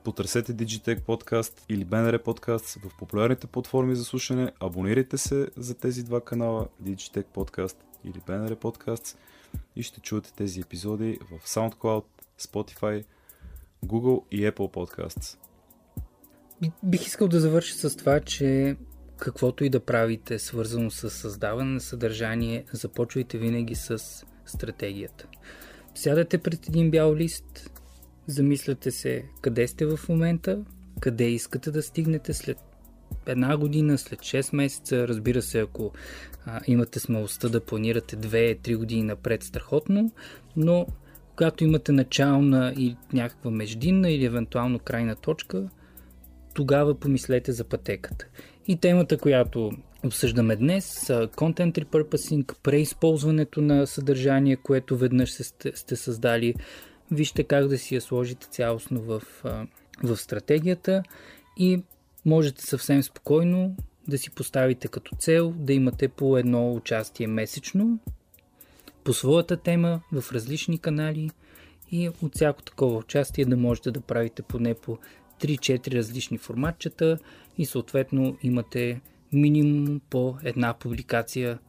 Потърсете 0.03 0.53
Digitech 0.53 1.01
подкаст 1.01 1.65
или 1.69 1.85
BNR 1.85 2.23
подкаст 2.23 2.73
в 2.73 2.97
популярните 2.97 3.47
платформи 3.47 3.95
за 3.95 4.05
слушане. 4.05 4.51
Абонирайте 4.59 5.17
се 5.17 5.47
за 5.57 5.73
тези 5.73 6.03
два 6.03 6.21
канала 6.21 6.67
Digitech 6.83 7.25
подкаст 7.25 7.77
или 8.03 8.13
BNR 8.13 8.55
подкаст 8.55 9.17
и 9.75 9.83
ще 9.83 10.01
чуете 10.01 10.33
тези 10.33 10.59
епизоди 10.59 11.19
в 11.21 11.47
SoundCloud, 11.47 12.03
Spotify, 12.39 13.03
Google 13.85 14.23
и 14.31 14.51
Apple 14.51 14.73
Podcasts. 14.73 15.37
Бих 16.83 17.07
искал 17.07 17.27
да 17.27 17.39
завърша 17.39 17.89
с 17.89 17.95
това, 17.95 18.19
че 18.19 18.75
каквото 19.17 19.63
и 19.63 19.69
да 19.69 19.79
правите, 19.79 20.39
свързано 20.39 20.91
с 20.91 21.09
създаване 21.09 21.73
на 21.73 21.79
съдържание, 21.79 22.65
започвайте 22.73 23.37
винаги 23.37 23.75
с 23.75 23.99
стратегията. 24.45 25.27
Сядате 25.95 26.37
пред 26.37 26.67
един 26.67 26.91
бял 26.91 27.15
лист, 27.15 27.80
замисляте 28.27 28.91
се 28.91 29.25
къде 29.41 29.67
сте 29.67 29.85
в 29.85 29.99
момента, 30.09 30.59
къде 30.99 31.29
искате 31.29 31.71
да 31.71 31.83
стигнете 31.83 32.33
след 32.33 32.57
една 33.25 33.57
година, 33.57 33.97
след 33.97 34.19
6 34.19 34.55
месеца, 34.55 35.07
разбира 35.07 35.41
се, 35.41 35.59
ако 35.59 35.91
а, 36.45 36.61
имате 36.67 36.99
смелостта 36.99 37.49
да 37.49 37.65
планирате 37.65 38.17
2-3 38.17 38.77
години 38.77 39.03
напред, 39.03 39.43
страхотно, 39.43 40.11
но 40.55 40.87
когато 41.35 41.63
имате 41.63 41.91
начална 41.91 42.73
и 42.77 42.95
някаква 43.13 43.51
междинна 43.51 44.09
или 44.11 44.25
евентуално 44.25 44.79
крайна 44.79 45.15
точка, 45.15 45.69
тогава 46.53 46.95
помислете 46.95 47.51
за 47.51 47.63
пътеката. 47.63 48.25
И 48.67 48.77
темата, 48.77 49.17
която 49.17 49.71
обсъждаме 50.05 50.55
днес, 50.55 51.07
Content 51.07 51.85
Repurposing, 51.85 52.55
преизползването 52.63 53.61
на 53.61 53.87
съдържание, 53.87 54.55
което 54.55 54.97
веднъж 54.97 55.31
сте, 55.31 55.71
сте 55.75 55.95
създали. 55.95 56.55
Вижте 57.11 57.43
как 57.43 57.67
да 57.67 57.77
си 57.77 57.95
я 57.95 58.01
сложите 58.01 58.47
цялостно 58.47 59.01
в, 59.01 59.23
в 60.03 60.17
стратегията 60.17 61.03
и 61.57 61.83
можете 62.25 62.65
съвсем 62.65 63.03
спокойно 63.03 63.75
да 64.07 64.17
си 64.17 64.29
поставите 64.29 64.87
като 64.87 65.15
цел 65.15 65.53
да 65.57 65.73
имате 65.73 66.07
по 66.07 66.37
едно 66.37 66.73
участие 66.73 67.27
месечно 67.27 67.99
по 69.03 69.13
своята 69.13 69.57
тема 69.57 70.01
в 70.11 70.31
различни 70.31 70.77
канали 70.77 71.29
и 71.91 72.09
от 72.21 72.35
всяко 72.35 72.63
такова 72.63 72.97
участие 72.97 73.45
да 73.45 73.57
можете 73.57 73.91
да 73.91 74.01
правите 74.01 74.41
поне 74.41 74.73
по 74.73 74.97
3-4 75.41 75.93
различни 75.93 76.37
форматчета 76.37 77.17
и 77.57 77.65
съответно 77.65 78.37
имате 78.43 79.01
минимум 79.33 80.01
по 80.09 80.37
една 80.43 80.73
публикация 80.73 81.59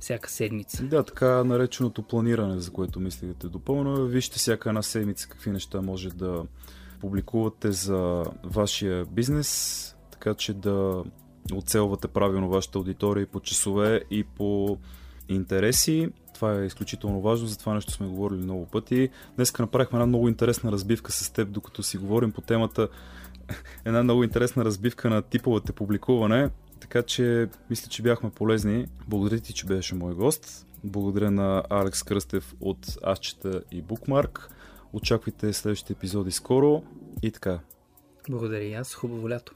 всяка 0.00 0.30
седмица. 0.30 0.82
Да, 0.82 1.02
така 1.02 1.44
нареченото 1.44 2.02
планиране, 2.02 2.60
за 2.60 2.70
което 2.70 3.00
мислите 3.00 3.48
допълно. 3.48 4.06
Вижте 4.06 4.38
всяка 4.38 4.68
една 4.68 4.82
седмица 4.82 5.28
какви 5.28 5.50
неща 5.50 5.80
може 5.80 6.08
да 6.08 6.44
публикувате 7.00 7.72
за 7.72 8.24
вашия 8.44 9.04
бизнес, 9.04 9.96
така 10.10 10.34
че 10.34 10.54
да 10.54 11.04
оцелвате 11.54 12.08
правилно 12.08 12.48
вашата 12.48 12.78
аудитория 12.78 13.22
и 13.22 13.26
по 13.26 13.40
часове 13.40 14.02
и 14.10 14.24
по 14.24 14.78
интереси. 15.28 16.08
Това 16.34 16.60
е 16.60 16.66
изключително 16.66 17.20
важно, 17.20 17.46
за 17.46 17.58
това 17.58 17.74
нещо 17.74 17.92
сме 17.92 18.06
говорили 18.06 18.40
много 18.40 18.66
пъти. 18.66 19.08
Днес 19.36 19.58
направихме 19.58 19.96
една 19.96 20.06
много 20.06 20.28
интересна 20.28 20.72
разбивка 20.72 21.12
с 21.12 21.30
теб, 21.30 21.50
докато 21.50 21.82
си 21.82 21.98
говорим 21.98 22.32
по 22.32 22.40
темата. 22.40 22.88
Една 23.84 24.02
много 24.02 24.24
интересна 24.24 24.64
разбивка 24.64 25.10
на 25.10 25.22
типовете 25.22 25.72
публикуване. 25.72 26.50
Така 26.80 27.02
че 27.02 27.48
мисля, 27.70 27.88
че 27.88 28.02
бяхме 28.02 28.30
полезни. 28.30 28.86
Благодаря 29.08 29.40
ти, 29.40 29.52
че 29.52 29.66
беше 29.66 29.94
мой 29.94 30.14
гост. 30.14 30.66
Благодаря 30.84 31.30
на 31.30 31.64
Алекс 31.70 32.02
Кръстев 32.02 32.54
от 32.60 32.96
Асчета 33.06 33.62
и 33.70 33.82
Букмарк. 33.82 34.50
Очаквайте 34.92 35.52
следващите 35.52 35.92
епизоди 35.92 36.30
скоро 36.30 36.82
и 37.22 37.30
така. 37.30 37.60
Благодаря 38.28 38.64
и 38.64 38.74
аз. 38.74 38.94
Хубаво 38.94 39.30
лято. 39.30 39.54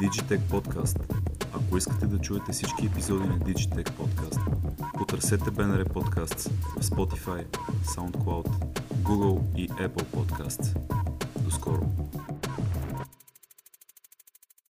Digitech 0.00 0.40
Podcast. 0.40 0.98
Ако 1.52 1.76
искате 1.76 2.06
да 2.06 2.18
чуете 2.18 2.52
всички 2.52 2.86
епизоди 2.86 3.28
на 3.28 3.38
Digitech 3.38 3.90
Podcast, 3.90 4.40
потърсете 4.98 5.44
BNR 5.44 5.88
Podcasts 5.88 6.50
в 6.50 6.84
Spotify, 6.84 7.46
SoundCloud, 7.84 8.48
Google 9.02 9.56
и 9.56 9.68
Apple 9.68 10.04
Podcasts. 10.04 10.76
скоро. 11.50 11.82